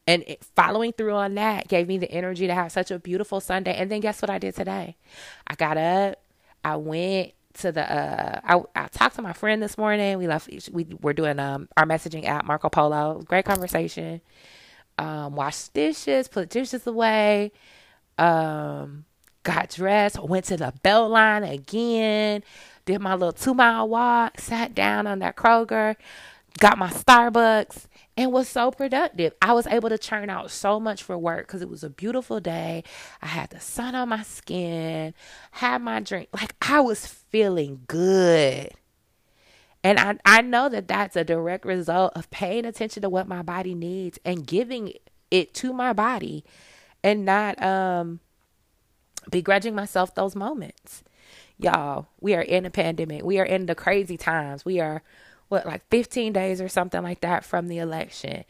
And 0.07 0.23
following 0.55 0.93
through 0.93 1.13
on 1.13 1.35
that 1.35 1.67
gave 1.67 1.87
me 1.87 1.97
the 1.97 2.11
energy 2.11 2.47
to 2.47 2.53
have 2.53 2.71
such 2.71 2.91
a 2.91 2.99
beautiful 2.99 3.41
Sunday. 3.41 3.75
And 3.75 3.91
then 3.91 4.01
guess 4.01 4.21
what 4.21 4.29
I 4.29 4.37
did 4.37 4.55
today? 4.55 4.97
I 5.47 5.55
got 5.55 5.77
up, 5.77 6.21
I 6.63 6.75
went 6.77 7.33
to 7.55 7.71
the 7.71 7.89
uh 7.91 8.41
I, 8.43 8.83
I 8.83 8.87
talked 8.89 9.15
to 9.15 9.21
my 9.21 9.33
friend 9.33 9.63
this 9.63 9.77
morning. 9.77 10.17
We 10.17 10.27
left 10.27 10.49
we 10.71 10.85
were 11.01 11.13
doing 11.13 11.39
um 11.39 11.69
our 11.77 11.85
messaging 11.85 12.25
app 12.25 12.45
Marco 12.45 12.69
Polo. 12.69 13.21
Great 13.25 13.45
conversation 13.45 14.21
um, 14.97 15.35
washed 15.35 15.73
dishes, 15.73 16.27
put 16.27 16.49
dishes 16.49 16.87
away, 16.87 17.51
um, 18.17 19.05
got 19.43 19.69
dressed, 19.69 20.21
went 20.23 20.45
to 20.45 20.57
the 20.57 20.73
Beltline 20.83 21.49
again, 21.51 22.43
did 22.85 23.01
my 23.01 23.13
little 23.13 23.33
two 23.33 23.53
mile 23.53 23.87
walk, 23.87 24.39
sat 24.39 24.73
down 24.73 25.07
on 25.07 25.19
that 25.19 25.35
Kroger, 25.35 25.95
got 26.59 26.77
my 26.77 26.89
Starbucks, 26.91 27.85
and 28.17 28.31
was 28.31 28.47
so 28.47 28.71
productive. 28.71 29.33
I 29.41 29.53
was 29.53 29.67
able 29.67 29.89
to 29.89 29.97
churn 29.97 30.29
out 30.29 30.51
so 30.51 30.79
much 30.79 31.03
for 31.03 31.17
work 31.17 31.47
because 31.47 31.61
it 31.61 31.69
was 31.69 31.83
a 31.83 31.89
beautiful 31.89 32.39
day. 32.39 32.83
I 33.21 33.27
had 33.27 33.49
the 33.49 33.59
sun 33.59 33.95
on 33.95 34.09
my 34.09 34.23
skin, 34.23 35.13
had 35.51 35.81
my 35.81 35.99
drink. 35.99 36.29
Like 36.33 36.55
I 36.61 36.79
was 36.79 37.05
feeling 37.05 37.81
good. 37.87 38.71
And 39.83 39.99
I, 39.99 40.17
I 40.25 40.41
know 40.41 40.69
that 40.69 40.87
that's 40.87 41.15
a 41.15 41.23
direct 41.23 41.65
result 41.65 42.13
of 42.15 42.31
paying 42.31 42.65
attention 42.65 43.01
to 43.03 43.09
what 43.09 43.27
my 43.27 43.41
body 43.41 43.75
needs 43.75 44.17
and 44.25 44.47
giving 44.47 44.93
it 45.29 45.53
to 45.55 45.73
my 45.73 45.93
body 45.93 46.43
and 47.03 47.25
not 47.25 47.61
um 47.61 48.19
begrudging 49.29 49.75
myself 49.75 50.15
those 50.15 50.35
moments. 50.35 51.03
Y'all, 51.57 52.07
we 52.19 52.35
are 52.35 52.41
in 52.41 52.65
a 52.65 52.69
pandemic. 52.69 53.23
We 53.23 53.39
are 53.39 53.45
in 53.45 53.65
the 53.65 53.75
crazy 53.75 54.17
times. 54.17 54.65
We 54.65 54.79
are 54.79 55.03
what 55.49 55.65
like 55.65 55.87
15 55.89 56.33
days 56.33 56.61
or 56.61 56.67
something 56.67 57.03
like 57.03 57.21
that 57.21 57.45
from 57.45 57.67
the 57.67 57.77
election. 57.77 58.43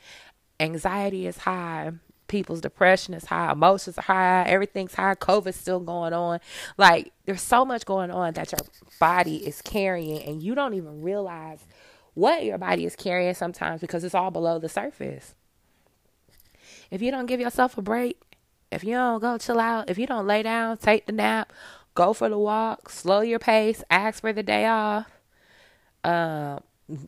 Anxiety 0.59 1.27
is 1.27 1.39
high 1.39 1.91
people's 2.27 2.61
depression 2.61 3.13
is 3.13 3.25
high, 3.25 3.51
emotions 3.51 3.97
are 3.97 4.03
high, 4.03 4.43
everything's 4.43 4.93
high, 4.93 5.15
COVID's 5.15 5.55
still 5.55 5.79
going 5.79 6.13
on. 6.13 6.39
Like 6.77 7.11
there's 7.25 7.41
so 7.41 7.65
much 7.65 7.85
going 7.85 8.11
on 8.11 8.33
that 8.33 8.51
your 8.51 8.59
body 8.99 9.37
is 9.37 9.61
carrying 9.61 10.21
and 10.23 10.41
you 10.41 10.55
don't 10.55 10.73
even 10.73 11.01
realize 11.01 11.65
what 12.13 12.43
your 12.43 12.57
body 12.57 12.85
is 12.85 12.95
carrying 12.95 13.33
sometimes 13.33 13.81
because 13.81 14.03
it's 14.03 14.15
all 14.15 14.31
below 14.31 14.59
the 14.59 14.69
surface. 14.69 15.35
If 16.91 17.01
you 17.01 17.11
don't 17.11 17.25
give 17.25 17.39
yourself 17.39 17.77
a 17.77 17.81
break, 17.81 18.21
if 18.71 18.83
you 18.83 18.95
don't 18.95 19.21
go 19.21 19.37
chill 19.37 19.59
out, 19.59 19.89
if 19.89 19.97
you 19.97 20.07
don't 20.07 20.27
lay 20.27 20.43
down, 20.43 20.77
take 20.77 21.05
the 21.05 21.11
nap, 21.11 21.51
go 21.93 22.13
for 22.13 22.29
the 22.29 22.37
walk, 22.37 22.89
slow 22.89 23.21
your 23.21 23.39
pace, 23.39 23.83
ask 23.89 24.21
for 24.21 24.33
the 24.33 24.43
day 24.43 24.65
off, 24.65 25.09
uh, 26.03 26.59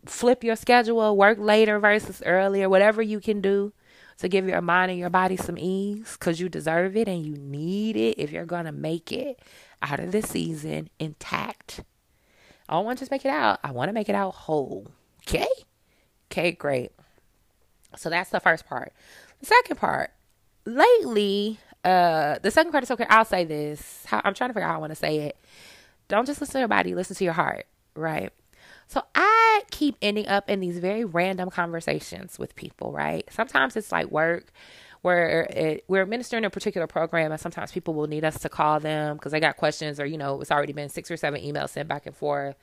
flip 0.06 0.44
your 0.44 0.56
schedule, 0.56 1.16
work 1.16 1.38
later 1.40 1.80
versus 1.80 2.22
earlier, 2.26 2.70
whatever 2.70 3.02
you 3.02 3.20
can 3.20 3.42
do 3.42 3.74
to 4.18 4.28
give 4.28 4.48
your 4.48 4.62
mind 4.62 4.92
and 4.92 5.00
your 5.00 5.10
body 5.10 5.38
some 5.38 5.58
ease 5.58 6.18
because 6.20 6.40
you 6.40 6.50
deserve 6.50 6.98
it 6.98 7.08
and 7.08 7.24
you 7.26 7.36
need 7.36 7.96
it 7.96 8.20
if 8.20 8.32
you're 8.32 8.46
going 8.46 8.66
to 8.66 8.72
make 8.72 9.12
it 9.12 9.40
out 9.82 10.00
of 10.00 10.12
this 10.12 10.30
season 10.30 10.90
intact. 11.00 11.82
I 12.68 12.74
don't 12.74 12.86
want 12.86 12.98
to 12.98 13.02
just 13.04 13.12
make 13.12 13.26
it 13.26 13.30
out, 13.30 13.60
I 13.64 13.72
want 13.72 13.90
to 13.90 13.94
make 13.94 14.10
it 14.10 14.16
out 14.16 14.34
whole. 14.34 14.88
Okay? 15.28 15.48
Okay, 16.32 16.52
great. 16.52 16.92
So 17.96 18.10
that's 18.10 18.30
the 18.30 18.40
first 18.40 18.66
part. 18.66 18.94
The 19.40 19.46
second 19.46 19.78
part, 19.78 20.12
lately, 20.66 21.60
uh, 21.84 22.40
the 22.42 22.52
second 22.52 22.72
part 22.72 22.84
is 22.84 22.92
okay. 22.92 23.06
I'll 23.10 23.26
say 23.26 23.46
this. 23.46 24.06
I'm 24.12 24.34
trying 24.34 24.50
to 24.50 24.54
figure 24.54 24.64
out 24.64 24.72
how 24.72 24.76
I 24.76 24.80
want 24.80 24.92
to 24.92 24.96
say 24.96 25.20
it. 25.20 25.38
Don't 26.08 26.26
just 26.26 26.42
listen 26.42 26.54
to 26.54 26.60
your 26.60 26.68
body, 26.68 26.96
listen 26.96 27.16
to 27.16 27.24
your 27.24 27.34
heart, 27.34 27.68
right? 27.96 28.32
So 28.88 29.04
I 29.16 29.64
keep 29.70 29.98
ending 30.02 30.28
up 30.28 30.50
in 30.50 30.60
these 30.62 30.80
very 30.80 31.04
random 31.04 31.50
conversations 31.50 32.40
with 32.40 32.56
people, 32.56 32.92
right? 32.92 33.28
Sometimes 33.30 33.76
it's 33.76 33.92
like 33.92 34.10
work 34.10 34.52
where 35.02 35.44
it, 35.52 35.84
we're 35.88 36.02
administering 36.02 36.46
a 36.46 36.50
particular 36.50 36.88
program 36.88 37.32
and 37.32 37.40
sometimes 37.40 37.72
people 37.72 37.94
will 37.94 38.08
need 38.08 38.24
us 38.26 38.40
to 38.40 38.50
call 38.50 38.80
them 38.80 39.16
because 39.16 39.32
they 39.32 39.40
got 39.40 39.58
questions 39.58 40.00
or 40.00 40.06
you 40.06 40.18
know 40.18 40.42
it's 40.42 40.52
already 40.52 40.74
been 40.74 40.90
six 40.90 41.12
or 41.12 41.18
seven 41.18 41.42
emails 41.42 41.70
sent 41.70 41.88
back 41.88 42.06
and 42.06 42.16
forth 42.16 42.56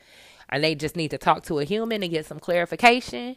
and 0.48 0.62
they 0.62 0.74
just 0.74 0.96
need 0.96 1.10
to 1.10 1.18
talk 1.18 1.44
to 1.44 1.58
a 1.60 1.64
human 1.64 2.02
and 2.02 2.10
get 2.10 2.26
some 2.26 2.40
clarification 2.40 3.36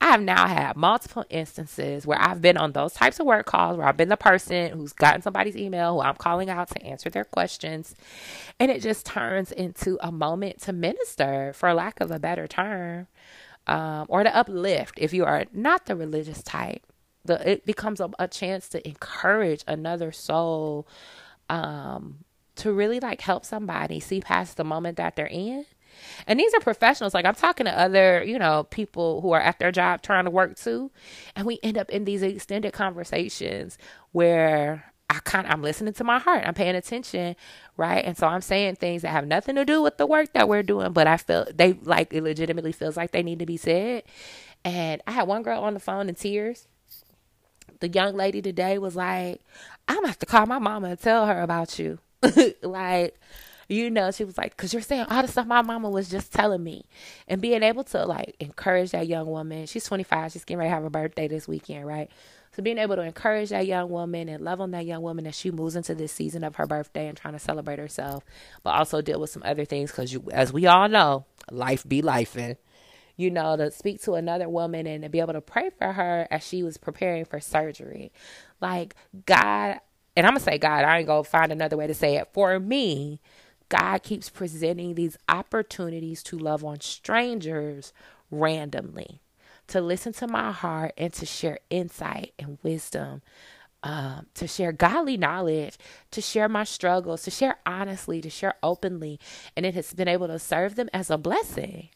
I 0.00 0.06
have 0.12 0.22
now 0.22 0.46
had 0.46 0.76
multiple 0.76 1.26
instances 1.28 2.06
where 2.06 2.20
I've 2.20 2.40
been 2.40 2.56
on 2.56 2.72
those 2.72 2.94
types 2.94 3.20
of 3.20 3.26
work 3.26 3.44
calls 3.44 3.76
where 3.76 3.86
I've 3.86 3.98
been 3.98 4.08
the 4.08 4.16
person 4.16 4.72
who's 4.72 4.94
gotten 4.94 5.20
somebody's 5.20 5.56
email 5.56 5.94
who 5.94 6.00
I'm 6.00 6.16
calling 6.16 6.48
out 6.48 6.68
to 6.68 6.82
answer 6.82 7.10
their 7.10 7.24
questions. 7.24 7.94
And 8.58 8.70
it 8.70 8.80
just 8.80 9.04
turns 9.04 9.52
into 9.52 9.98
a 10.00 10.10
moment 10.10 10.62
to 10.62 10.72
minister, 10.72 11.52
for 11.54 11.74
lack 11.74 12.00
of 12.00 12.10
a 12.10 12.18
better 12.18 12.48
term, 12.48 13.08
um, 13.66 14.06
or 14.08 14.22
to 14.22 14.34
uplift 14.34 14.98
if 14.98 15.12
you 15.12 15.26
are 15.26 15.44
not 15.52 15.84
the 15.84 15.94
religious 15.94 16.42
type. 16.42 16.82
The, 17.26 17.50
it 17.50 17.66
becomes 17.66 18.00
a, 18.00 18.08
a 18.18 18.26
chance 18.26 18.70
to 18.70 18.86
encourage 18.88 19.62
another 19.68 20.12
soul 20.12 20.88
um, 21.50 22.24
to 22.56 22.72
really 22.72 23.00
like 23.00 23.20
help 23.20 23.44
somebody 23.44 24.00
see 24.00 24.22
past 24.22 24.56
the 24.56 24.64
moment 24.64 24.96
that 24.96 25.14
they're 25.14 25.26
in 25.26 25.66
and 26.26 26.38
these 26.38 26.54
are 26.54 26.60
professionals. 26.60 27.14
Like 27.14 27.24
I'm 27.24 27.34
talking 27.34 27.66
to 27.66 27.78
other, 27.78 28.22
you 28.24 28.38
know, 28.38 28.64
people 28.70 29.20
who 29.20 29.32
are 29.32 29.40
at 29.40 29.58
their 29.58 29.72
job 29.72 30.02
trying 30.02 30.24
to 30.24 30.30
work 30.30 30.56
too. 30.56 30.90
And 31.36 31.46
we 31.46 31.58
end 31.62 31.78
up 31.78 31.90
in 31.90 32.04
these 32.04 32.22
extended 32.22 32.72
conversations 32.72 33.78
where 34.12 34.92
I 35.10 35.18
kind 35.24 35.44
of, 35.44 35.52
I'm 35.52 35.62
listening 35.62 35.92
to 35.94 36.04
my 36.04 36.20
heart. 36.20 36.44
I'm 36.46 36.54
paying 36.54 36.76
attention, 36.76 37.34
right? 37.76 38.04
And 38.04 38.16
so 38.16 38.28
I'm 38.28 38.42
saying 38.42 38.76
things 38.76 39.02
that 39.02 39.08
have 39.08 39.26
nothing 39.26 39.56
to 39.56 39.64
do 39.64 39.82
with 39.82 39.96
the 39.96 40.06
work 40.06 40.32
that 40.34 40.48
we're 40.48 40.62
doing, 40.62 40.92
but 40.92 41.08
I 41.08 41.16
feel 41.16 41.46
they 41.52 41.72
like 41.82 42.14
it 42.14 42.22
legitimately 42.22 42.70
feels 42.72 42.96
like 42.96 43.10
they 43.10 43.24
need 43.24 43.40
to 43.40 43.46
be 43.46 43.56
said. 43.56 44.04
And 44.64 45.02
I 45.08 45.12
had 45.12 45.26
one 45.26 45.42
girl 45.42 45.62
on 45.62 45.74
the 45.74 45.80
phone 45.80 46.08
in 46.08 46.14
tears. 46.14 46.68
The 47.80 47.88
young 47.88 48.14
lady 48.14 48.40
today 48.40 48.78
was 48.78 48.94
like, 48.94 49.40
I'm 49.88 49.96
gonna 49.96 50.08
have 50.08 50.18
to 50.20 50.26
call 50.26 50.46
my 50.46 50.60
mama 50.60 50.90
and 50.90 51.00
tell 51.00 51.26
her 51.26 51.42
about 51.42 51.78
you. 51.78 51.98
like 52.62 53.18
you 53.70 53.90
know, 53.90 54.10
she 54.10 54.24
was 54.24 54.36
like, 54.36 54.56
because 54.56 54.72
you're 54.72 54.82
saying 54.82 55.06
all 55.08 55.22
the 55.22 55.28
stuff 55.28 55.46
my 55.46 55.62
mama 55.62 55.88
was 55.88 56.08
just 56.08 56.32
telling 56.32 56.62
me. 56.62 56.84
And 57.28 57.40
being 57.40 57.62
able 57.62 57.84
to 57.84 58.04
like 58.04 58.34
encourage 58.40 58.90
that 58.90 59.06
young 59.06 59.26
woman, 59.26 59.66
she's 59.66 59.84
25, 59.84 60.32
she's 60.32 60.44
getting 60.44 60.58
ready 60.58 60.70
to 60.70 60.74
have 60.74 60.82
her 60.82 60.90
birthday 60.90 61.28
this 61.28 61.46
weekend, 61.46 61.86
right? 61.86 62.10
So 62.52 62.64
being 62.64 62.78
able 62.78 62.96
to 62.96 63.02
encourage 63.02 63.50
that 63.50 63.66
young 63.66 63.88
woman 63.90 64.28
and 64.28 64.42
love 64.42 64.60
on 64.60 64.72
that 64.72 64.86
young 64.86 65.02
woman 65.02 65.26
as 65.26 65.36
she 65.36 65.52
moves 65.52 65.76
into 65.76 65.94
this 65.94 66.10
season 66.10 66.42
of 66.42 66.56
her 66.56 66.66
birthday 66.66 67.06
and 67.06 67.16
trying 67.16 67.34
to 67.34 67.38
celebrate 67.38 67.78
herself, 67.78 68.24
but 68.64 68.70
also 68.70 69.00
deal 69.00 69.20
with 69.20 69.30
some 69.30 69.42
other 69.44 69.64
things 69.64 69.92
because 69.92 70.12
you, 70.12 70.28
as 70.32 70.52
we 70.52 70.66
all 70.66 70.88
know, 70.88 71.26
life 71.52 71.88
be 71.88 72.02
life 72.02 72.36
and 72.36 72.56
you 73.16 73.30
know, 73.30 73.54
to 73.54 73.70
speak 73.70 74.00
to 74.02 74.14
another 74.14 74.48
woman 74.48 74.86
and 74.86 75.02
to 75.02 75.10
be 75.10 75.20
able 75.20 75.34
to 75.34 75.42
pray 75.42 75.68
for 75.76 75.92
her 75.92 76.26
as 76.30 76.44
she 76.44 76.62
was 76.62 76.78
preparing 76.78 77.26
for 77.26 77.38
surgery. 77.38 78.10
Like 78.62 78.96
God, 79.26 79.80
and 80.16 80.26
I'm 80.26 80.32
gonna 80.32 80.40
say 80.40 80.58
God, 80.58 80.84
I 80.84 80.98
ain't 80.98 81.06
gonna 81.06 81.22
find 81.22 81.52
another 81.52 81.76
way 81.76 81.86
to 81.86 81.94
say 81.94 82.16
it. 82.16 82.28
For 82.32 82.58
me, 82.58 83.20
God 83.70 84.04
keeps 84.04 84.30
presenting 84.30 84.96
these 84.96 85.18
opportunities 85.30 86.24
to 86.24 86.38
love 86.38 86.64
on 86.64 86.80
strangers 86.82 87.94
randomly, 88.30 89.22
to 89.68 89.82
listen 89.82 90.14
to 90.14 90.28
my 90.28 90.52
heart 90.52 90.94
and 90.98 91.12
to 91.14 91.26
share 91.26 91.60
insight 91.70 92.34
and 92.38 92.58
wisdom, 92.64 93.22
um, 93.84 94.26
to 94.34 94.48
share 94.48 94.72
godly 94.72 95.18
knowledge, 95.18 95.78
to 96.12 96.22
share 96.22 96.48
my 96.48 96.64
struggles, 96.64 97.24
to 97.24 97.32
share 97.32 97.58
honestly, 97.66 98.22
to 98.22 98.30
share 98.30 98.56
openly. 98.64 99.20
And 99.56 99.66
it 99.66 99.74
has 99.76 99.94
been 99.94 100.08
able 100.08 100.28
to 100.28 100.40
serve 100.40 100.76
them 100.76 100.90
as 100.94 101.10
a 101.10 101.18
blessing. 101.18 101.90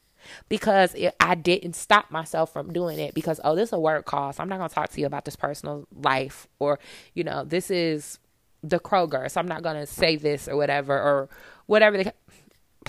because 0.51 0.95
it, 0.95 1.15
I 1.21 1.37
didn't 1.37 1.75
stop 1.77 2.13
myself 2.13 2.53
from 2.53 2.73
doing 2.73 3.01
it 3.01 3.15
because 3.15 3.41
oh 3.45 3.57
this 3.57 3.71
is 3.71 3.75
a 3.75 3.81
work 3.81 4.07
call 4.07 4.33
so 4.33 4.43
I'm 4.43 4.51
not 4.51 4.59
gonna 4.59 4.71
talk 4.71 4.91
to 4.93 5.01
you 5.01 5.07
about 5.07 5.27
this 5.27 5.37
personal 5.37 5.87
life 5.95 6.49
or 6.61 6.81
you 7.15 7.25
know 7.25 7.45
this 7.45 7.71
is 7.71 8.21
the 8.68 8.81
Kroger 8.81 9.31
so 9.31 9.40
I'm 9.40 9.48
not 9.48 9.62
gonna 9.62 9.87
say 9.87 10.16
this 10.16 10.48
or 10.48 10.57
whatever 10.57 10.94
or 10.94 11.29
whatever 11.66 12.03
the 12.03 12.12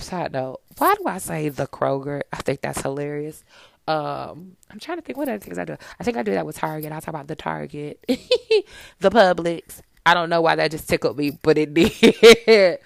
side 0.00 0.32
note 0.32 0.60
why 0.78 0.94
do 0.94 1.04
I 1.06 1.18
say 1.18 1.48
the 1.48 1.66
Kroger? 1.66 2.22
I 2.32 2.36
think 2.38 2.60
that's 2.60 2.82
hilarious. 2.82 3.44
Um 3.88 4.56
I'm 4.70 4.80
trying 4.80 4.98
to 4.98 5.02
think 5.02 5.16
what 5.18 5.28
other 5.28 5.38
things 5.38 5.58
I 5.58 5.64
do. 5.64 5.76
I 6.00 6.04
think 6.04 6.16
I 6.16 6.22
do 6.22 6.32
that 6.32 6.46
with 6.46 6.56
Target. 6.56 6.92
I 6.92 7.00
talk 7.00 7.08
about 7.08 7.28
the 7.28 7.36
Target 7.36 8.04
the 8.08 9.10
Publix. 9.10 9.80
I 10.04 10.14
don't 10.14 10.30
know 10.30 10.40
why 10.40 10.56
that 10.56 10.70
just 10.70 10.88
tickled 10.88 11.18
me 11.18 11.38
but 11.42 11.58
it 11.58 11.74
did. 12.46 12.78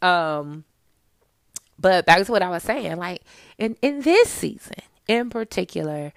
Um 0.00 0.64
but 1.78 2.06
back 2.06 2.24
to 2.24 2.32
what 2.32 2.42
I 2.42 2.48
was 2.48 2.62
saying, 2.62 2.96
like 2.96 3.22
in, 3.58 3.76
in 3.82 4.00
this 4.00 4.30
season 4.30 4.78
in 5.06 5.30
particular, 5.30 6.12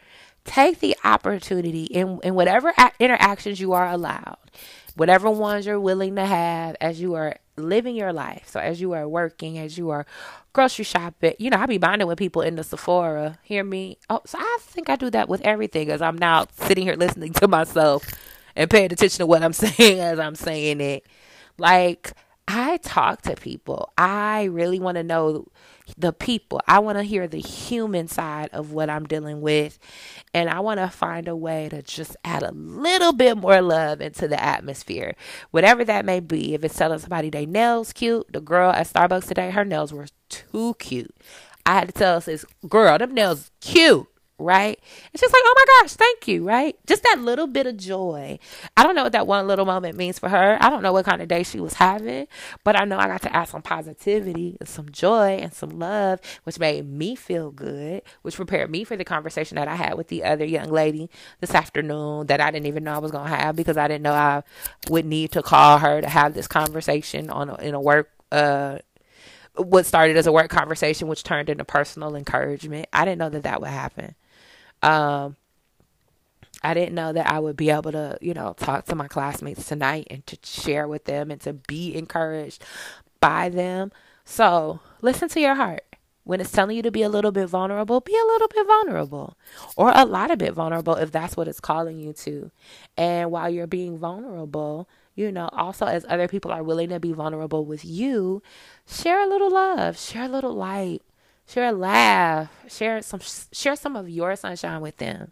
take 0.45 0.79
the 0.79 0.95
opportunity 1.03 1.83
in, 1.83 2.19
in 2.23 2.33
whatever 2.33 2.73
a- 2.77 2.91
interactions 2.99 3.59
you 3.59 3.73
are 3.73 3.87
allowed, 3.87 4.37
whatever 4.99 5.31
ones 5.31 5.65
you're 5.65 5.79
willing 5.79 6.17
to 6.17 6.25
have 6.25 6.75
as 6.81 6.99
you 6.99 7.15
are 7.15 7.37
living 7.55 7.95
your 7.95 8.11
life. 8.11 8.43
So 8.47 8.59
as 8.59 8.81
you 8.81 8.91
are 8.91 9.07
working, 9.07 9.57
as 9.57 9.77
you 9.77 9.91
are 9.91 10.05
grocery 10.51 10.83
shopping, 10.83 11.35
you 11.39 11.49
know, 11.49 11.57
I 11.57 11.67
be 11.67 11.77
bonding 11.77 12.05
with 12.05 12.17
people 12.17 12.41
in 12.41 12.55
the 12.55 12.65
Sephora. 12.65 13.39
Hear 13.43 13.63
me? 13.63 13.97
Oh, 14.09 14.19
so 14.25 14.37
I 14.37 14.57
think 14.59 14.89
I 14.89 14.97
do 14.97 15.09
that 15.11 15.29
with 15.29 15.39
everything 15.41 15.89
as 15.89 16.01
I'm 16.01 16.17
now 16.17 16.47
sitting 16.51 16.83
here 16.83 16.95
listening 16.95 17.31
to 17.33 17.47
myself 17.47 18.05
and 18.57 18.69
paying 18.69 18.91
attention 18.91 19.19
to 19.19 19.25
what 19.25 19.41
I'm 19.41 19.53
saying 19.53 20.01
as 20.01 20.19
I'm 20.19 20.35
saying 20.35 20.81
it. 20.81 21.05
Like 21.57 22.11
I 22.51 22.77
talk 22.77 23.21
to 23.21 23.35
people. 23.35 23.93
I 23.95 24.45
really 24.45 24.79
want 24.79 24.95
to 24.95 25.03
know 25.03 25.45
the 25.99 26.11
people. 26.11 26.59
I 26.67 26.79
want 26.79 26.97
to 26.97 27.03
hear 27.03 27.27
the 27.27 27.37
human 27.37 28.07
side 28.07 28.49
of 28.53 28.71
what 28.71 28.89
I'm 28.89 29.05
dealing 29.05 29.39
with. 29.39 29.77
And 30.33 30.49
I 30.49 30.59
want 30.61 30.79
to 30.79 30.87
find 30.87 31.27
a 31.27 31.35
way 31.35 31.69
to 31.69 31.83
just 31.83 32.17
add 32.25 32.41
a 32.41 32.51
little 32.51 33.13
bit 33.13 33.37
more 33.37 33.61
love 33.61 34.01
into 34.01 34.27
the 34.27 34.43
atmosphere. 34.43 35.15
Whatever 35.51 35.85
that 35.85 36.05
may 36.05 36.19
be. 36.21 36.55
If 36.55 36.63
it's 36.63 36.75
telling 36.75 36.97
somebody 36.97 37.29
they 37.29 37.45
nails 37.45 37.93
cute, 37.93 38.25
the 38.33 38.41
girl 38.41 38.71
at 38.71 38.87
Starbucks 38.87 39.27
today, 39.27 39.51
her 39.51 39.63
nails 39.63 39.93
were 39.93 40.07
too 40.29 40.75
cute. 40.79 41.15
I 41.67 41.75
had 41.75 41.89
to 41.89 41.93
tell 41.93 42.19
this 42.19 42.45
girl, 42.67 42.97
them 42.97 43.13
nails 43.13 43.51
cute 43.61 44.07
right? 44.39 44.79
It's 45.13 45.21
just 45.21 45.33
like, 45.33 45.43
oh 45.45 45.53
my 45.55 45.81
gosh, 45.81 45.93
thank 45.93 46.27
you, 46.27 46.43
right? 46.47 46.77
Just 46.87 47.03
that 47.03 47.19
little 47.19 47.47
bit 47.47 47.67
of 47.67 47.77
joy. 47.77 48.39
I 48.77 48.83
don't 48.83 48.95
know 48.95 49.03
what 49.03 49.11
that 49.11 49.27
one 49.27 49.47
little 49.47 49.65
moment 49.65 49.97
means 49.97 50.17
for 50.17 50.29
her. 50.29 50.57
I 50.59 50.69
don't 50.69 50.81
know 50.81 50.93
what 50.93 51.05
kind 51.05 51.21
of 51.21 51.27
day 51.27 51.43
she 51.43 51.59
was 51.59 51.73
having, 51.73 52.27
but 52.63 52.79
I 52.79 52.85
know 52.85 52.97
I 52.97 53.07
got 53.07 53.21
to 53.23 53.35
add 53.35 53.49
some 53.49 53.61
positivity 53.61 54.57
and 54.59 54.69
some 54.69 54.89
joy 54.89 55.37
and 55.41 55.53
some 55.53 55.77
love, 55.77 56.19
which 56.43 56.59
made 56.59 56.87
me 56.89 57.15
feel 57.15 57.51
good, 57.51 58.01
which 58.21 58.35
prepared 58.35 58.71
me 58.71 58.83
for 58.83 58.95
the 58.95 59.05
conversation 59.05 59.55
that 59.55 59.67
I 59.67 59.75
had 59.75 59.95
with 59.95 60.07
the 60.07 60.23
other 60.23 60.45
young 60.45 60.69
lady 60.69 61.09
this 61.41 61.53
afternoon 61.53 62.27
that 62.27 62.41
I 62.41 62.51
didn't 62.51 62.67
even 62.67 62.83
know 62.83 62.93
I 62.93 62.99
was 62.99 63.11
going 63.11 63.29
to 63.29 63.35
have 63.35 63.55
because 63.55 63.77
I 63.77 63.87
didn't 63.87 64.03
know 64.03 64.13
I 64.13 64.43
would 64.89 65.05
need 65.05 65.31
to 65.33 65.43
call 65.43 65.77
her 65.79 66.01
to 66.01 66.09
have 66.09 66.33
this 66.33 66.47
conversation 66.47 67.29
on 67.29 67.49
a, 67.49 67.55
in 67.55 67.73
a 67.73 67.81
work 67.81 68.09
uh 68.31 68.77
what 69.55 69.85
started 69.85 70.15
as 70.17 70.27
a 70.27 70.31
work 70.31 70.49
conversation 70.49 71.07
which 71.07 71.23
turned 71.23 71.49
into 71.49 71.65
personal 71.65 72.15
encouragement. 72.15 72.87
I 72.93 73.05
didn't 73.05 73.19
know 73.19 73.29
that 73.29 73.43
that 73.43 73.61
would 73.61 73.69
happen. 73.69 74.15
Um, 74.81 75.35
I 76.61 76.73
didn't 76.73 76.95
know 76.95 77.13
that 77.13 77.31
I 77.31 77.39
would 77.39 77.55
be 77.55 77.69
able 77.69 77.91
to, 77.91 78.17
you 78.21 78.33
know, 78.33 78.53
talk 78.53 78.85
to 78.85 78.95
my 78.95 79.07
classmates 79.07 79.65
tonight 79.67 80.07
and 80.09 80.25
to 80.27 80.37
share 80.43 80.87
with 80.87 81.05
them 81.05 81.31
and 81.31 81.39
to 81.41 81.53
be 81.53 81.95
encouraged 81.95 82.63
by 83.21 83.49
them. 83.49 83.91
So 84.25 84.79
listen 85.01 85.29
to 85.29 85.39
your 85.39 85.55
heart. 85.55 85.83
When 86.25 86.41
it's 86.41 86.51
telling 86.51 86.75
you 86.75 86.83
to 86.83 86.91
be 86.91 87.01
a 87.01 87.09
little 87.09 87.31
bit 87.31 87.47
vulnerable, 87.47 88.01
be 88.01 88.13
a 88.13 88.27
little 88.27 88.47
bit 88.49 88.67
vulnerable 88.67 89.35
or 89.75 89.91
a 89.95 90.05
lot 90.05 90.29
of 90.29 90.37
bit 90.37 90.53
vulnerable 90.53 90.95
if 90.95 91.11
that's 91.11 91.35
what 91.35 91.47
it's 91.47 91.59
calling 91.59 91.97
you 91.97 92.13
to. 92.13 92.51
And 92.97 93.31
while 93.31 93.49
you're 93.49 93.65
being 93.65 93.97
vulnerable, 93.97 94.87
you 95.15 95.31
know, 95.31 95.49
also 95.53 95.85
as 95.85 96.05
other 96.07 96.27
people 96.27 96.51
are 96.51 96.61
willing 96.61 96.89
to 96.89 96.99
be 96.99 97.13
vulnerable 97.13 97.65
with 97.65 97.83
you, 97.83 98.43
share 98.87 99.21
a 99.21 99.27
little 99.27 99.51
love, 99.51 99.97
share 99.97 100.25
a 100.25 100.29
little 100.29 100.53
light, 100.53 101.01
share 101.49 101.69
a 101.69 101.71
laugh, 101.71 102.49
share 102.67 103.01
some 103.01 103.19
share 103.51 103.75
some 103.75 103.95
of 103.95 104.09
your 104.09 104.35
sunshine 104.35 104.81
with 104.81 104.97
them. 104.97 105.31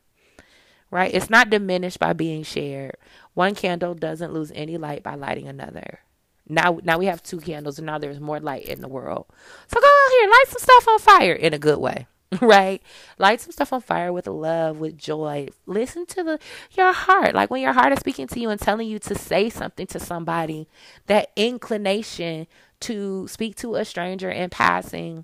Right? 0.90 1.14
It's 1.14 1.30
not 1.30 1.50
diminished 1.50 2.00
by 2.00 2.14
being 2.14 2.44
shared. 2.44 2.96
One 3.34 3.56
candle 3.56 3.94
doesn't 3.94 4.34
lose 4.34 4.52
any 4.56 4.78
light 4.78 5.04
by 5.04 5.16
lighting 5.16 5.48
another. 5.48 6.00
Now 6.48 6.80
now 6.84 6.98
we 6.98 7.06
have 7.06 7.22
two 7.22 7.40
candles 7.40 7.78
and 7.78 7.86
now 7.86 7.98
there's 7.98 8.20
more 8.20 8.40
light 8.40 8.66
in 8.66 8.82
the 8.82 8.88
world. 8.88 9.28
So 9.68 9.80
go 9.80 9.86
out 9.86 10.12
here, 10.12 10.30
light 10.30 10.46
some 10.48 10.60
stuff 10.60 10.88
on 10.88 11.00
fire 11.00 11.34
in 11.34 11.54
a 11.54 11.60
good 11.60 11.80
way. 11.80 12.08
Right? 12.42 12.82
Light 13.18 13.40
some 13.40 13.54
stuff 13.54 13.72
on 13.72 13.80
fire 13.80 14.12
with 14.12 14.28
love, 14.28 14.80
with 14.80 14.98
joy. 14.98 15.48
Listen 15.66 16.06
to 16.08 16.24
the 16.24 16.40
your 16.72 16.92
heart. 16.92 17.34
Like 17.34 17.50
when 17.50 17.62
your 17.62 17.72
heart 17.72 17.94
is 17.94 18.00
speaking 18.00 18.28
to 18.28 18.40
you 18.40 18.50
and 18.50 18.60
telling 18.60 18.90
you 18.90 19.00
to 19.00 19.16
say 19.16 19.50
something 19.50 19.88
to 19.88 20.00
somebody, 20.00 20.68
that 21.06 21.32
inclination 21.38 22.48
to 22.82 23.30
speak 23.30 23.56
to 23.58 23.76
a 23.76 23.86
stranger 23.86 24.30
in 24.30 24.50
passing 24.50 25.24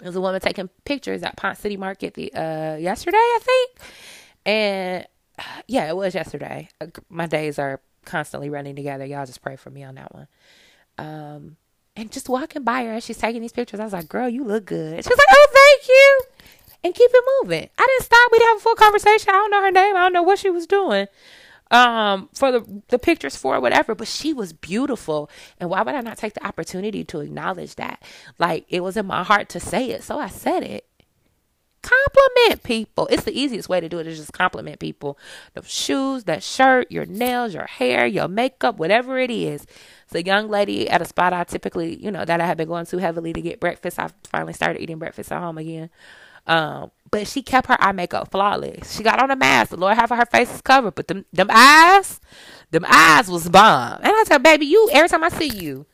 there's 0.00 0.16
a 0.16 0.20
woman 0.20 0.40
taking 0.40 0.68
pictures 0.84 1.22
at 1.22 1.36
Ponce 1.36 1.58
City 1.58 1.76
Market 1.76 2.14
the 2.14 2.32
uh 2.32 2.76
yesterday, 2.76 3.16
I 3.16 3.38
think. 3.42 3.70
And 4.46 5.06
yeah, 5.66 5.88
it 5.88 5.96
was 5.96 6.14
yesterday. 6.14 6.68
Uh, 6.80 6.86
my 7.08 7.26
days 7.26 7.58
are 7.58 7.80
constantly 8.04 8.50
running 8.50 8.76
together. 8.76 9.04
Y'all 9.04 9.26
just 9.26 9.42
pray 9.42 9.56
for 9.56 9.70
me 9.70 9.84
on 9.84 9.94
that 9.96 10.14
one. 10.14 10.28
Um 10.98 11.56
and 11.96 12.12
just 12.12 12.28
walking 12.28 12.62
by 12.62 12.84
her 12.84 12.92
as 12.92 13.04
she's 13.04 13.18
taking 13.18 13.42
these 13.42 13.52
pictures, 13.52 13.80
I 13.80 13.84
was 13.84 13.92
like, 13.92 14.08
"Girl, 14.08 14.28
you 14.28 14.44
look 14.44 14.66
good." 14.66 15.04
She's 15.04 15.10
like, 15.10 15.26
"Oh, 15.30 15.46
thank 15.52 15.88
you," 15.88 16.22
and 16.84 16.94
keep 16.94 17.10
it 17.12 17.24
moving. 17.42 17.68
I 17.76 17.86
didn't 17.86 18.04
stop. 18.04 18.30
We 18.30 18.38
didn't 18.38 18.50
have 18.50 18.58
a 18.58 18.60
full 18.60 18.76
conversation. 18.76 19.30
I 19.30 19.32
don't 19.32 19.50
know 19.50 19.62
her 19.62 19.72
name. 19.72 19.96
I 19.96 20.00
don't 20.00 20.12
know 20.12 20.22
what 20.22 20.38
she 20.38 20.48
was 20.48 20.66
doing 20.66 21.08
um 21.70 22.28
for 22.32 22.50
the 22.50 22.82
the 22.88 22.98
pictures 22.98 23.36
for 23.36 23.60
whatever 23.60 23.94
but 23.94 24.08
she 24.08 24.32
was 24.32 24.52
beautiful. 24.52 25.30
And 25.58 25.70
why 25.70 25.82
would 25.82 25.94
i 25.94 26.00
not 26.00 26.16
take 26.18 26.34
the 26.34 26.46
opportunity 26.46 27.04
to 27.04 27.20
acknowledge 27.20 27.74
that? 27.76 28.02
Like 28.38 28.66
it 28.68 28.82
was 28.82 28.96
in 28.96 29.06
my 29.06 29.22
heart 29.22 29.48
to 29.50 29.60
say 29.60 29.90
it 29.90 30.02
so 30.02 30.18
i 30.18 30.28
said 30.28 30.62
it. 30.62 30.84
Compliment 31.80 32.64
people. 32.64 33.06
It's 33.10 33.22
the 33.22 33.38
easiest 33.38 33.68
way 33.68 33.80
to 33.80 33.88
do 33.88 33.98
it 33.98 34.06
is 34.06 34.18
just 34.18 34.32
compliment 34.32 34.80
people. 34.80 35.16
The 35.54 35.62
shoes 35.62 36.24
that 36.24 36.42
shirt 36.42 36.90
your 36.90 37.06
nails 37.06 37.54
your 37.54 37.66
hair 37.66 38.06
your 38.06 38.28
makeup 38.28 38.78
whatever 38.78 39.18
it 39.18 39.30
is. 39.30 39.64
It's 40.04 40.14
a 40.14 40.24
young 40.24 40.48
lady 40.48 40.88
at 40.90 41.02
a 41.02 41.04
spot 41.04 41.32
i 41.32 41.44
typically 41.44 42.02
you 42.02 42.10
know 42.10 42.24
that 42.24 42.40
i 42.40 42.46
have 42.46 42.56
been 42.56 42.68
going 42.68 42.86
to 42.86 42.98
heavily 42.98 43.32
to 43.32 43.40
get 43.42 43.60
breakfast 43.60 43.98
i 43.98 44.08
finally 44.24 44.54
started 44.54 44.82
eating 44.82 44.98
breakfast 44.98 45.30
at 45.30 45.40
home 45.40 45.58
again. 45.58 45.90
Um 46.46 46.90
but 47.10 47.26
she 47.26 47.42
kept 47.42 47.68
her 47.68 47.76
eye 47.80 47.92
makeup 47.92 48.30
flawless. 48.30 48.96
She 48.96 49.02
got 49.02 49.22
on 49.22 49.30
a 49.30 49.36
mask. 49.36 49.70
The 49.70 49.76
Lord 49.76 49.96
have 49.96 50.10
her 50.10 50.26
face 50.26 50.54
is 50.54 50.60
covered, 50.60 50.94
but 50.94 51.08
them 51.08 51.24
them 51.32 51.48
eyes, 51.50 52.20
them 52.70 52.84
eyes 52.88 53.28
was 53.28 53.48
bomb. 53.48 54.00
And 54.02 54.12
I 54.12 54.24
tell 54.26 54.38
baby, 54.38 54.66
you 54.66 54.88
every 54.92 55.08
time 55.08 55.24
I 55.24 55.28
see 55.28 55.48
you, 55.48 55.86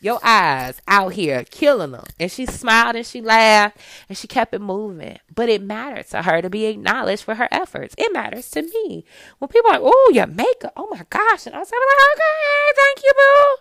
your 0.00 0.20
eyes 0.22 0.80
out 0.86 1.14
here 1.14 1.44
killing 1.44 1.92
them. 1.92 2.04
And 2.20 2.30
she 2.30 2.46
smiled 2.46 2.96
and 2.96 3.06
she 3.06 3.20
laughed 3.20 3.78
and 4.08 4.16
she 4.16 4.28
kept 4.28 4.54
it 4.54 4.60
moving. 4.60 5.18
But 5.34 5.48
it 5.48 5.62
mattered 5.62 6.08
to 6.10 6.22
her 6.22 6.42
to 6.42 6.50
be 6.50 6.66
acknowledged 6.66 7.24
for 7.24 7.34
her 7.34 7.48
efforts. 7.50 7.94
It 7.98 8.12
matters 8.12 8.50
to 8.52 8.62
me. 8.62 9.04
When 9.38 9.48
people 9.48 9.70
are 9.70 9.74
like, 9.74 9.82
oh, 9.84 10.12
your 10.14 10.26
makeup, 10.26 10.72
oh 10.76 10.88
my 10.90 11.04
gosh. 11.10 11.46
And 11.46 11.54
I 11.54 11.64
said, 11.64 11.76
like, 11.76 11.98
okay, 12.12 12.76
thank 12.76 13.02
you, 13.04 13.12
boo. 13.16 13.56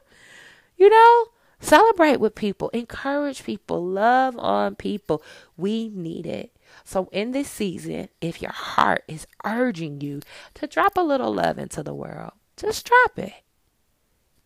You 0.83 0.89
know? 0.89 1.25
Celebrate 1.59 2.19
with 2.19 2.35
people, 2.35 2.69
encourage 2.69 3.43
people, 3.43 3.83
love 3.83 4.37
on 4.37 4.75
people. 4.75 5.23
We 5.55 5.89
need 5.89 6.25
it. 6.25 6.55
So, 6.83 7.09
in 7.11 7.31
this 7.31 7.49
season, 7.49 8.09
if 8.21 8.41
your 8.41 8.51
heart 8.51 9.03
is 9.07 9.25
urging 9.43 10.01
you 10.01 10.21
to 10.55 10.67
drop 10.67 10.97
a 10.97 11.01
little 11.01 11.33
love 11.33 11.57
into 11.57 11.81
the 11.81 11.93
world, 11.93 12.33
just 12.55 12.85
drop 12.85 13.17
it. 13.17 13.33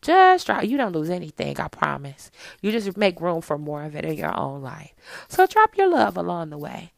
Just 0.01 0.47
drop. 0.47 0.63
You 0.63 0.77
don't 0.77 0.93
lose 0.93 1.09
anything, 1.09 1.59
I 1.59 1.67
promise. 1.67 2.31
You 2.61 2.71
just 2.71 2.97
make 2.97 3.21
room 3.21 3.41
for 3.41 3.57
more 3.57 3.83
of 3.83 3.95
it 3.95 4.05
in 4.05 4.15
your 4.15 4.35
own 4.35 4.61
life. 4.61 4.93
So, 5.27 5.45
drop 5.45 5.77
your 5.77 5.89
love 5.89 6.15
along 6.15 6.49
the 6.49 6.57
way 6.57 6.93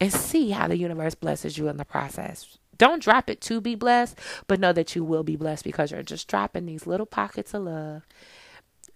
and 0.00 0.12
see 0.12 0.50
how 0.50 0.68
the 0.68 0.76
universe 0.76 1.14
blesses 1.14 1.56
you 1.56 1.68
in 1.68 1.76
the 1.78 1.84
process. 1.84 2.58
Don't 2.76 3.02
drop 3.02 3.28
it 3.28 3.40
to 3.42 3.60
be 3.60 3.74
blessed, 3.74 4.18
but 4.46 4.60
know 4.60 4.72
that 4.72 4.96
you 4.96 5.04
will 5.04 5.22
be 5.22 5.36
blessed 5.36 5.64
because 5.64 5.90
you're 5.90 6.02
just 6.02 6.28
dropping 6.28 6.66
these 6.66 6.86
little 6.86 7.06
pockets 7.06 7.52
of 7.52 7.64
love 7.64 8.02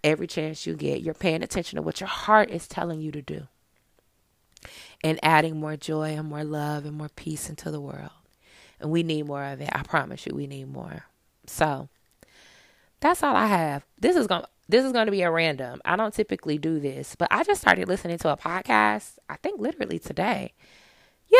every 0.04 0.26
chance 0.26 0.66
you 0.66 0.74
get. 0.74 1.02
You're 1.02 1.14
paying 1.14 1.42
attention 1.42 1.76
to 1.76 1.82
what 1.82 2.00
your 2.00 2.08
heart 2.08 2.50
is 2.50 2.68
telling 2.68 3.00
you 3.00 3.10
to 3.10 3.22
do 3.22 3.48
and 5.02 5.18
adding 5.22 5.58
more 5.58 5.76
joy 5.76 6.10
and 6.10 6.28
more 6.28 6.44
love 6.44 6.84
and 6.84 6.96
more 6.96 7.10
peace 7.16 7.50
into 7.50 7.70
the 7.70 7.80
world. 7.80 8.10
And 8.78 8.90
we 8.90 9.02
need 9.02 9.26
more 9.26 9.44
of 9.44 9.60
it. 9.60 9.70
I 9.72 9.82
promise 9.82 10.26
you, 10.26 10.34
we 10.34 10.46
need 10.46 10.68
more. 10.68 11.04
So 11.46 11.88
that's 13.00 13.22
all 13.22 13.34
I 13.34 13.46
have. 13.46 13.84
This 13.98 14.16
is 14.16 14.26
going 14.26 14.44
this 14.66 14.84
is 14.84 14.92
going 14.92 15.06
to 15.06 15.12
be 15.12 15.22
a 15.22 15.30
random. 15.30 15.82
I 15.84 15.96
don't 15.96 16.14
typically 16.14 16.56
do 16.56 16.80
this, 16.80 17.16
but 17.16 17.28
I 17.30 17.44
just 17.44 17.60
started 17.60 17.86
listening 17.86 18.16
to 18.18 18.30
a 18.30 18.36
podcast. 18.36 19.18
I 19.28 19.36
think 19.36 19.60
literally 19.60 19.98
today. 19.98 20.52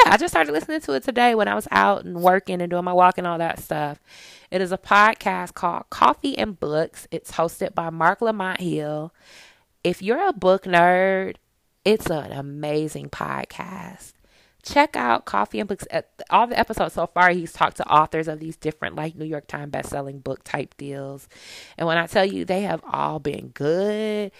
Yeah, 0.02 0.12
I 0.12 0.16
just 0.16 0.32
started 0.32 0.50
listening 0.50 0.80
to 0.80 0.92
it 0.94 1.04
today 1.04 1.36
when 1.36 1.46
I 1.46 1.54
was 1.54 1.68
out 1.70 2.04
and 2.04 2.20
working 2.20 2.60
and 2.60 2.68
doing 2.68 2.84
my 2.84 2.92
walk 2.92 3.16
and 3.16 3.28
all 3.28 3.38
that 3.38 3.60
stuff. 3.60 4.00
It 4.50 4.60
is 4.60 4.72
a 4.72 4.78
podcast 4.78 5.54
called 5.54 5.84
Coffee 5.88 6.36
and 6.36 6.58
Books. 6.58 7.06
It's 7.12 7.30
hosted 7.32 7.76
by 7.76 7.90
Marc 7.90 8.20
Lamont 8.20 8.60
Hill. 8.60 9.14
If 9.84 10.02
you're 10.02 10.26
a 10.26 10.32
book 10.32 10.64
nerd, 10.64 11.36
It's 11.84 12.08
an 12.08 12.32
amazing 12.32 13.10
podcast. 13.10 14.14
Check 14.62 14.96
out 14.96 15.26
Coffee 15.26 15.60
and 15.60 15.68
Books. 15.68 15.86
All 16.30 16.46
the 16.46 16.58
episodes 16.58 16.94
so 16.94 17.06
far, 17.06 17.28
he's 17.30 17.52
talked 17.52 17.76
to 17.76 17.86
authors 17.86 18.26
of 18.26 18.40
these 18.40 18.56
different, 18.56 18.96
like 18.96 19.14
New 19.14 19.26
York 19.26 19.46
Times 19.46 19.70
best-selling 19.70 20.20
book 20.20 20.42
type 20.44 20.74
deals. 20.78 21.28
And 21.76 21.86
when 21.86 21.98
I 21.98 22.06
tell 22.06 22.24
you, 22.24 22.46
they 22.46 22.62
have 22.62 22.80
all 22.90 23.18
been 23.18 23.48
good 23.48 24.32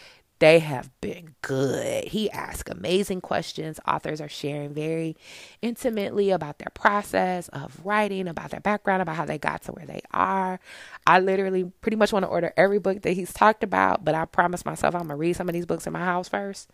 they 0.45 0.59
have 0.59 0.91
been 1.01 1.35
good. 1.41 2.05
He 2.05 2.31
asks 2.31 2.71
amazing 2.71 3.23
questions. 3.23 3.81
Authors 3.89 4.21
are 4.21 4.29
sharing 4.29 4.75
very 4.75 5.17
intimately 5.63 6.31
about 6.31 6.59
their 6.59 6.69
process 6.75 7.49
of 7.49 7.81
writing, 7.83 8.29
about 8.29 8.51
their 8.51 8.61
background, 8.61 9.01
about 9.01 9.17
how 9.17 9.25
they 9.25 9.39
got 9.39 9.63
to 9.63 9.73
where 9.73 9.87
they 9.87 10.03
are. 10.11 10.61
I 11.07 11.21
literally 11.21 11.73
pretty 11.81 11.97
much 11.97 12.13
want 12.13 12.25
to 12.25 12.29
order 12.29 12.53
every 12.59 12.79
book 12.79 13.01
that 13.01 13.13
he's 13.13 13.33
talked 13.33 13.65
about, 13.65 14.05
but 14.05 14.15
I 14.15 14.27
promise 14.27 14.67
myself 14.67 14.95
I'm 14.95 15.07
going 15.07 15.09
to 15.09 15.17
read 15.17 15.35
some 15.35 15.49
of 15.49 15.55
these 15.55 15.65
books 15.65 15.87
in 15.87 15.95
my 15.95 16.05
house 16.05 16.29
first. 16.29 16.69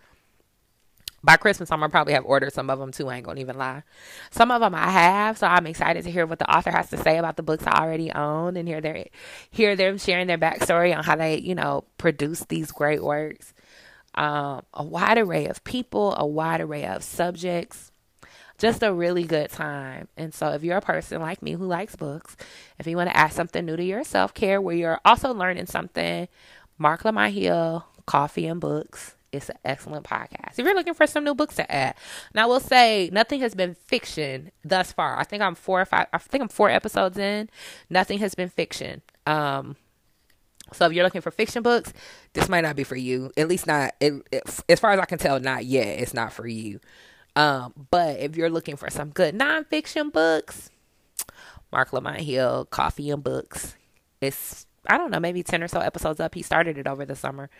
By 1.23 1.37
Christmas, 1.37 1.71
I'm 1.71 1.81
gonna 1.81 1.91
probably 1.91 2.15
have 2.15 2.25
ordered 2.25 2.55
some 2.55 2.71
of 2.71 2.79
them 2.79 2.93
too. 2.93 3.09
I 3.09 3.17
ain't 3.17 3.27
gonna 3.27 3.41
even 3.41 3.59
lie. 3.59 3.83
Some 4.31 4.51
of 4.51 4.63
them 4.63 4.75
I 4.75 4.89
have, 4.89 5.37
so 5.37 5.47
I'm 5.47 5.67
excited 5.67 6.05
to 6.05 6.11
hear 6.11 6.25
what 6.25 6.39
the 6.39 6.51
author 6.51 6.71
has 6.71 6.89
to 6.91 6.97
say 6.97 7.19
about 7.19 7.37
the 7.37 7.43
books 7.43 7.65
I 7.67 7.85
already 7.85 8.11
own 8.11 8.57
and 8.57 8.67
hear 8.67 8.81
their 8.81 9.05
hear 9.51 9.77
them 9.77 9.99
sharing 9.99 10.29
their 10.29 10.39
backstory 10.39 10.97
on 10.97 11.05
how 11.05 11.17
they, 11.17 11.39
you 11.39 11.55
know, 11.55 11.85
produce 11.99 12.41
these 12.47 12.73
great 12.73 13.05
works. 13.05 13.53
Um, 14.15 14.63
a 14.75 14.83
wide 14.83 15.19
array 15.19 15.47
of 15.47 15.63
people, 15.65 16.15
a 16.17 16.27
wide 16.27 16.61
array 16.61 16.87
of 16.87 17.03
subjects. 17.03 17.93
Just 18.59 18.83
a 18.83 18.93
really 18.93 19.25
good 19.25 19.51
time. 19.51 20.09
And 20.17 20.35
so, 20.35 20.51
if 20.51 20.63
you're 20.63 20.77
a 20.77 20.83
person 20.83 21.23
like 21.23 21.43
me 21.43 21.53
who 21.53 21.65
likes 21.65 21.97
books, 21.97 22.37
if 22.79 22.87
you 22.87 22.97
want 22.97 23.09
to 23.09 23.17
add 23.17 23.33
something 23.33 23.65
new 23.65 23.77
to 23.77 23.85
your 23.85 24.05
self 24.05 24.35
care 24.35 24.61
where 24.61 24.77
you're 24.77 25.01
also 25.05 25.33
learning 25.33 25.67
something, 25.67 26.29
Marc 26.77 27.05
Lamont 27.05 27.33
Hill, 27.33 27.87
Coffee 28.07 28.47
and 28.47 28.61
Books 28.61 29.15
it's 29.33 29.49
an 29.49 29.57
excellent 29.65 30.05
podcast. 30.05 30.59
If 30.59 30.65
you're 30.65 30.75
looking 30.75 30.95
for 30.95 31.07
some 31.07 31.25
new 31.25 31.35
books 31.35 31.57
to 31.57 31.71
add, 31.71 31.95
now 32.35 32.45
I 32.45 32.47
will 32.47 32.61
say 32.61 33.11
nothing 33.13 33.41
has 33.41 33.55
been 33.55 33.75
fiction 33.75 34.51
thus 34.65 34.93
far. 34.93 35.19
I 35.19 35.25
think 35.25 35.43
I'm 35.43 35.55
four 35.55 35.81
or 35.81 35.85
five. 35.85 36.07
I 36.13 36.19
think 36.19 36.43
I'm 36.43 36.49
four 36.49 36.69
episodes 36.69 37.19
in. 37.19 37.49
Nothing 37.89 38.19
has 38.19 38.35
been 38.35 38.49
fiction. 38.49 39.03
Um, 39.27 39.77
so 40.73 40.87
if 40.87 40.93
you're 40.93 41.05
looking 41.05 41.21
for 41.21 41.31
fiction 41.31 41.63
books, 41.63 41.93
this 42.33 42.49
might 42.49 42.63
not 42.63 42.77
be 42.77 42.85
for 42.85 42.97
you. 42.97 43.31
At 43.37 43.49
least 43.49 43.67
not 43.67 43.95
it, 44.01 44.15
it, 44.31 44.63
as 44.69 44.81
far 44.81 44.93
as 44.93 45.01
I 45.01 45.05
can 45.05 45.19
tell. 45.19 45.41
Not 45.41 45.65
yet. 45.65 46.01
It's 46.01 46.15
not 46.15 46.33
for 46.33 46.47
you. 46.47 46.81
Um, 47.37 47.87
but 47.91 48.19
if 48.21 48.37
you're 48.37 48.51
looking 48.51 48.77
for 48.77 48.91
some 48.91 49.11
good 49.11 49.37
nonfiction 49.37 50.13
books, 50.13 50.71
Marc 51.73 51.93
Lamont 51.93 52.21
Hill, 52.21 52.67
Coffee 52.67 53.11
and 53.11 53.23
Books. 53.23 53.77
It's 54.21 54.67
I 54.87 54.97
don't 54.97 55.11
know, 55.11 55.21
maybe 55.21 55.43
10 55.43 55.63
or 55.63 55.69
so 55.69 55.81
episodes 55.81 56.21
up. 56.21 56.35
He 56.35 56.43
started 56.43 56.79
it 56.79 56.87
over 56.87 57.05
the 57.05 57.15
summer. 57.15 57.51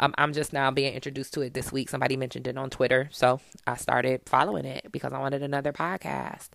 Um, 0.00 0.14
I'm 0.18 0.32
just 0.32 0.52
now 0.52 0.70
being 0.70 0.94
introduced 0.94 1.34
to 1.34 1.42
it 1.42 1.54
this 1.54 1.72
week. 1.72 1.88
Somebody 1.88 2.16
mentioned 2.16 2.46
it 2.46 2.56
on 2.56 2.70
Twitter. 2.70 3.08
So 3.12 3.40
I 3.66 3.76
started 3.76 4.22
following 4.26 4.64
it 4.64 4.90
because 4.90 5.12
I 5.12 5.18
wanted 5.18 5.42
another 5.42 5.72
podcast. 5.72 6.50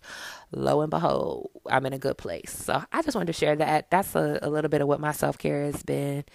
Lo 0.51 0.81
and 0.81 0.89
behold, 0.89 1.49
I'm 1.69 1.85
in 1.85 1.93
a 1.93 1.99
good 1.99 2.17
place. 2.17 2.51
So 2.51 2.83
I 2.91 3.01
just 3.01 3.15
wanted 3.15 3.27
to 3.27 3.33
share 3.33 3.55
that. 3.55 3.89
That's 3.91 4.15
a, 4.15 4.39
a 4.41 4.49
little 4.49 4.69
bit 4.69 4.81
of 4.81 4.87
what 4.87 4.99
my 4.99 5.11
self 5.11 5.37
care 5.37 5.63
has 5.65 5.83
been 5.83 6.17
in 6.17 6.25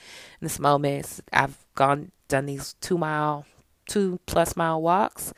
this 0.40 0.58
moment. 0.58 1.20
I've 1.32 1.58
gone, 1.74 2.12
done 2.28 2.46
these 2.46 2.74
two 2.80 2.98
mile, 2.98 3.46
two 3.86 4.20
plus 4.26 4.56
mile 4.56 4.80
walks 4.80 5.32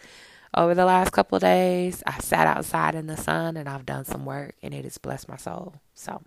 over 0.57 0.75
the 0.75 0.85
last 0.85 1.13
couple 1.13 1.39
days. 1.39 2.03
I 2.07 2.19
sat 2.19 2.47
outside 2.47 2.95
in 2.95 3.07
the 3.07 3.17
sun 3.17 3.57
and 3.57 3.69
I've 3.69 3.87
done 3.87 4.05
some 4.05 4.25
work 4.25 4.55
and 4.63 4.73
it 4.73 4.85
has 4.85 4.99
blessed 4.99 5.29
my 5.29 5.37
soul. 5.37 5.75
So 5.95 6.23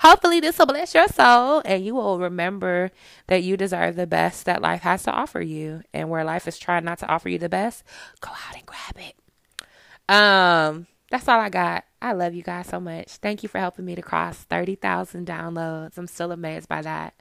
hopefully 0.00 0.40
this 0.40 0.58
will 0.58 0.66
bless 0.66 0.94
your 0.94 1.08
soul 1.08 1.62
and 1.64 1.84
you 1.84 1.94
will 1.94 2.18
remember 2.18 2.90
that 3.26 3.42
you 3.42 3.56
deserve 3.56 3.96
the 3.96 4.06
best 4.06 4.44
that 4.46 4.62
life 4.62 4.82
has 4.82 5.02
to 5.04 5.12
offer 5.12 5.40
you. 5.40 5.82
And 5.92 6.10
where 6.10 6.24
life 6.24 6.48
is 6.48 6.58
trying 6.58 6.84
not 6.84 6.98
to 6.98 7.08
offer 7.08 7.28
you 7.28 7.38
the 7.38 7.48
best, 7.48 7.84
go 8.20 8.30
out 8.30 8.56
and 8.56 8.66
grab 8.66 8.96
it. 8.96 9.14
Um, 10.08 10.86
that's 11.10 11.28
all 11.28 11.40
I 11.40 11.48
got. 11.48 11.84
I 12.02 12.12
love 12.12 12.34
you 12.34 12.42
guys 12.42 12.66
so 12.66 12.80
much. 12.80 13.16
Thank 13.16 13.42
you 13.42 13.48
for 13.48 13.58
helping 13.58 13.84
me 13.84 13.94
to 13.94 14.02
cross 14.02 14.36
30,000 14.38 15.26
downloads. 15.26 15.96
I'm 15.96 16.06
still 16.06 16.32
amazed 16.32 16.68
by 16.68 16.82
that. 16.82 17.14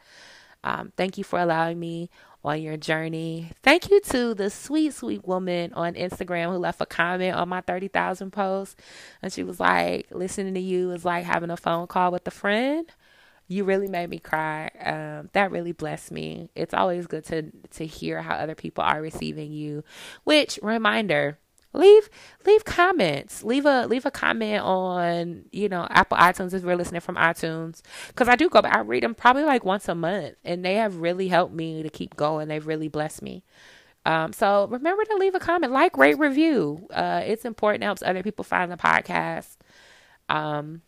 Um, 0.63 0.93
thank 0.95 1.17
you 1.17 1.23
for 1.23 1.39
allowing 1.39 1.79
me 1.79 2.09
on 2.43 2.61
your 2.61 2.77
journey. 2.77 3.51
Thank 3.61 3.89
you 3.89 4.01
to 4.01 4.33
the 4.33 4.49
sweet, 4.49 4.93
sweet 4.93 5.25
woman 5.25 5.73
on 5.73 5.93
Instagram 5.93 6.51
who 6.51 6.57
left 6.57 6.81
a 6.81 6.85
comment 6.85 7.35
on 7.35 7.49
my 7.49 7.61
30,000 7.61 8.31
post. 8.31 8.77
And 9.21 9.31
she 9.31 9.43
was 9.43 9.59
like, 9.59 10.07
listening 10.11 10.53
to 10.55 10.59
you 10.59 10.91
is 10.91 11.05
like 11.05 11.23
having 11.25 11.49
a 11.49 11.57
phone 11.57 11.87
call 11.87 12.11
with 12.11 12.27
a 12.27 12.31
friend. 12.31 12.91
You 13.47 13.65
really 13.65 13.87
made 13.87 14.09
me 14.09 14.19
cry. 14.19 14.69
Um, 14.83 15.29
that 15.33 15.51
really 15.51 15.73
blessed 15.73 16.11
me. 16.11 16.49
It's 16.55 16.73
always 16.73 17.07
good 17.07 17.25
to 17.25 17.51
to 17.71 17.85
hear 17.85 18.21
how 18.21 18.35
other 18.35 18.55
people 18.55 18.83
are 18.83 19.01
receiving 19.01 19.51
you. 19.51 19.83
Which 20.23 20.57
reminder, 20.63 21.37
leave 21.73 22.09
leave 22.45 22.65
comments. 22.65 23.43
Leave 23.43 23.65
a 23.65 23.87
leave 23.87 24.05
a 24.05 24.11
comment 24.11 24.61
on 24.61 25.45
you 25.51 25.67
know 25.67 25.87
apple 25.89 26.17
itunes 26.17 26.53
if 26.53 26.63
we're 26.63 26.75
listening 26.75 27.01
from 27.01 27.15
itunes. 27.15 27.81
Because 28.07 28.27
i 28.27 28.35
do 28.35 28.49
go 28.49 28.59
i 28.59 28.79
read 28.79 29.03
them 29.03 29.15
probably 29.15 29.43
like 29.43 29.65
once 29.65 29.87
a 29.89 29.95
month 29.95 30.35
and 30.43 30.63
they 30.63 30.75
have 30.75 30.97
really 30.97 31.27
helped 31.27 31.53
me 31.53 31.83
to 31.83 31.89
keep 31.89 32.15
going. 32.15 32.47
They've 32.47 32.65
really 32.65 32.87
blessed 32.87 33.21
me. 33.21 33.43
Um, 34.05 34.33
so 34.33 34.67
remember 34.67 35.03
to 35.05 35.15
leave 35.15 35.35
a 35.35 35.39
comment. 35.39 35.71
Like 35.71 35.97
rate 35.97 36.19
review. 36.19 36.87
Uh, 36.91 37.21
it's 37.25 37.45
important. 37.45 37.83
It 37.83 37.85
helps 37.85 38.03
other 38.03 38.23
people 38.23 38.43
find 38.43 38.71
the 38.71 38.77
podcast. 38.77 39.57
Um, 40.29 40.81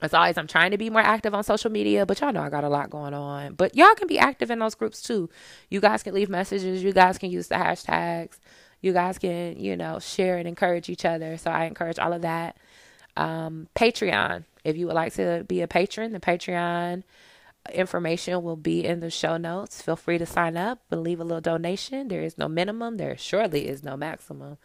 as 0.00 0.14
always, 0.14 0.38
I'm 0.38 0.46
trying 0.46 0.70
to 0.70 0.78
be 0.78 0.90
more 0.90 1.02
active 1.02 1.34
on 1.34 1.42
social 1.42 1.70
media, 1.70 2.06
but 2.06 2.20
y'all 2.20 2.32
know 2.32 2.40
I 2.40 2.50
got 2.50 2.64
a 2.64 2.68
lot 2.68 2.88
going 2.88 3.14
on. 3.14 3.54
But 3.54 3.74
y'all 3.74 3.94
can 3.96 4.06
be 4.06 4.18
active 4.18 4.50
in 4.50 4.60
those 4.60 4.76
groups 4.76 5.02
too. 5.02 5.28
You 5.70 5.80
guys 5.80 6.02
can 6.02 6.14
leave 6.14 6.28
messages. 6.28 6.82
You 6.82 6.92
guys 6.92 7.18
can 7.18 7.30
use 7.30 7.48
the 7.48 7.56
hashtags 7.56 8.38
you 8.80 8.92
guys 8.92 9.18
can, 9.18 9.58
you 9.58 9.76
know, 9.76 9.98
share 9.98 10.36
and 10.36 10.46
encourage 10.46 10.88
each 10.88 11.04
other. 11.04 11.36
So 11.36 11.50
I 11.50 11.64
encourage 11.64 11.98
all 11.98 12.12
of 12.12 12.22
that. 12.22 12.56
Um, 13.16 13.68
Patreon. 13.74 14.44
If 14.64 14.76
you 14.76 14.86
would 14.86 14.94
like 14.94 15.14
to 15.14 15.44
be 15.48 15.62
a 15.62 15.68
patron, 15.68 16.12
the 16.12 16.20
Patreon 16.20 17.02
information 17.72 18.42
will 18.42 18.56
be 18.56 18.84
in 18.84 19.00
the 19.00 19.10
show 19.10 19.36
notes. 19.36 19.82
Feel 19.82 19.96
free 19.96 20.18
to 20.18 20.26
sign 20.26 20.56
up 20.56 20.80
and 20.90 21.02
leave 21.02 21.20
a 21.20 21.24
little 21.24 21.40
donation. 21.40 22.08
There 22.08 22.22
is 22.22 22.38
no 22.38 22.48
minimum, 22.48 22.96
there 22.96 23.16
surely 23.16 23.68
is 23.68 23.82
no 23.82 23.96
maximum. 23.96 24.58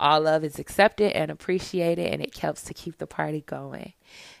All 0.00 0.20
love 0.20 0.44
is 0.44 0.58
accepted 0.58 1.12
and 1.12 1.30
appreciated, 1.30 2.12
and 2.12 2.22
it 2.22 2.36
helps 2.38 2.62
to 2.62 2.74
keep 2.74 2.98
the 2.98 3.06
party 3.06 3.42
going. 3.46 3.94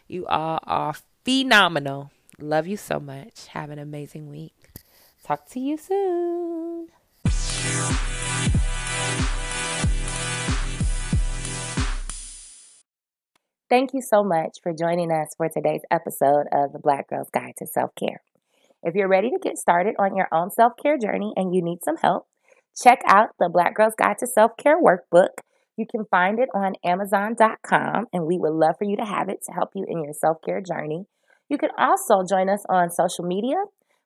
You 0.06 0.26
all 0.26 0.60
are 0.64 0.94
phenomenal. 1.24 2.12
Love 2.38 2.68
you 2.68 2.76
so 2.76 3.00
much. 3.00 3.48
Have 3.48 3.70
an 3.70 3.78
amazing 3.78 4.28
week. 4.28 4.54
Talk 5.24 5.48
to 5.50 5.60
you 5.60 5.76
soon. 5.76 6.88
Thank 13.70 13.92
you 13.92 14.00
so 14.00 14.24
much 14.24 14.58
for 14.62 14.72
joining 14.72 15.12
us 15.12 15.34
for 15.36 15.46
today's 15.48 15.82
episode 15.90 16.46
of 16.50 16.72
the 16.72 16.78
Black 16.78 17.10
Girl's 17.10 17.28
Guide 17.28 17.52
to 17.58 17.66
Self 17.66 17.94
Care. 17.94 18.22
If 18.82 18.94
you're 18.94 19.08
ready 19.08 19.28
to 19.28 19.38
get 19.42 19.58
started 19.58 19.94
on 19.98 20.16
your 20.16 20.28
own 20.32 20.50
self 20.50 20.72
care 20.82 20.96
journey 20.96 21.34
and 21.36 21.54
you 21.54 21.62
need 21.62 21.84
some 21.84 21.98
help, 21.98 22.26
check 22.80 23.00
out 23.06 23.30
the 23.38 23.50
Black 23.52 23.74
Girl's 23.74 23.94
Guide 23.94 24.16
to 24.20 24.26
Self 24.26 24.52
Care 24.56 24.80
workbook. 24.80 25.42
You 25.76 25.84
can 25.84 26.06
find 26.10 26.38
it 26.38 26.48
on 26.54 26.72
Amazon.com, 26.82 28.06
and 28.12 28.26
we 28.26 28.38
would 28.38 28.54
love 28.54 28.76
for 28.78 28.84
you 28.84 28.96
to 28.96 29.04
have 29.04 29.28
it 29.28 29.42
to 29.46 29.52
help 29.52 29.70
you 29.74 29.84
in 29.86 30.02
your 30.02 30.14
self 30.14 30.38
care 30.44 30.62
journey. 30.62 31.04
You 31.50 31.58
can 31.58 31.70
also 31.76 32.22
join 32.28 32.48
us 32.48 32.64
on 32.70 32.90
social 32.90 33.26
media. 33.26 33.56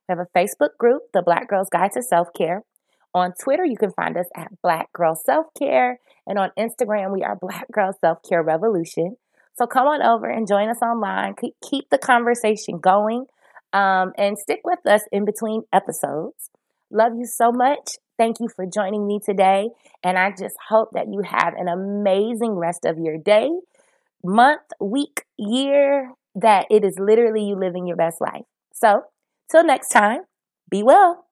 We 0.07 0.15
have 0.15 0.19
a 0.19 0.37
Facebook 0.37 0.77
group, 0.77 1.03
The 1.13 1.23
Black 1.25 1.47
Girl's 1.47 1.69
Guide 1.71 1.93
to 1.93 2.03
Self 2.03 2.27
Care. 2.37 2.63
On 3.13 3.31
Twitter, 3.39 3.65
you 3.65 3.77
can 3.77 3.91
find 3.91 4.17
us 4.17 4.25
at 4.35 4.61
Black 4.61 4.91
Girl 4.93 5.15
Self 5.15 5.47
Care. 5.57 5.99
And 6.25 6.39
on 6.39 6.49
Instagram, 6.57 7.13
we 7.13 7.23
are 7.23 7.35
Black 7.35 7.71
Girl 7.71 7.95
Self 7.99 8.19
Care 8.27 8.43
Revolution. 8.43 9.17
So 9.55 9.67
come 9.67 9.87
on 9.87 10.01
over 10.01 10.27
and 10.27 10.47
join 10.47 10.69
us 10.69 10.81
online. 10.81 11.35
Keep 11.61 11.89
the 11.91 11.99
conversation 11.99 12.79
going 12.79 13.27
um, 13.71 14.13
and 14.17 14.37
stick 14.37 14.61
with 14.63 14.79
us 14.87 15.01
in 15.11 15.25
between 15.25 15.63
episodes. 15.71 16.49
Love 16.89 17.13
you 17.17 17.25
so 17.25 17.51
much. 17.51 17.97
Thank 18.17 18.39
you 18.39 18.47
for 18.55 18.65
joining 18.65 19.05
me 19.05 19.19
today. 19.23 19.69
And 20.03 20.17
I 20.17 20.31
just 20.31 20.55
hope 20.69 20.89
that 20.93 21.07
you 21.11 21.21
have 21.23 21.53
an 21.55 21.67
amazing 21.67 22.53
rest 22.53 22.85
of 22.85 22.97
your 22.97 23.17
day, 23.17 23.49
month, 24.23 24.61
week, 24.79 25.25
year, 25.37 26.13
that 26.35 26.65
it 26.71 26.83
is 26.83 26.97
literally 26.99 27.43
you 27.43 27.55
living 27.55 27.87
your 27.87 27.97
best 27.97 28.21
life. 28.21 28.45
So, 28.73 29.03
till 29.51 29.63
next 29.63 29.89
time, 29.89 30.21
be 30.69 30.81
well. 30.81 31.25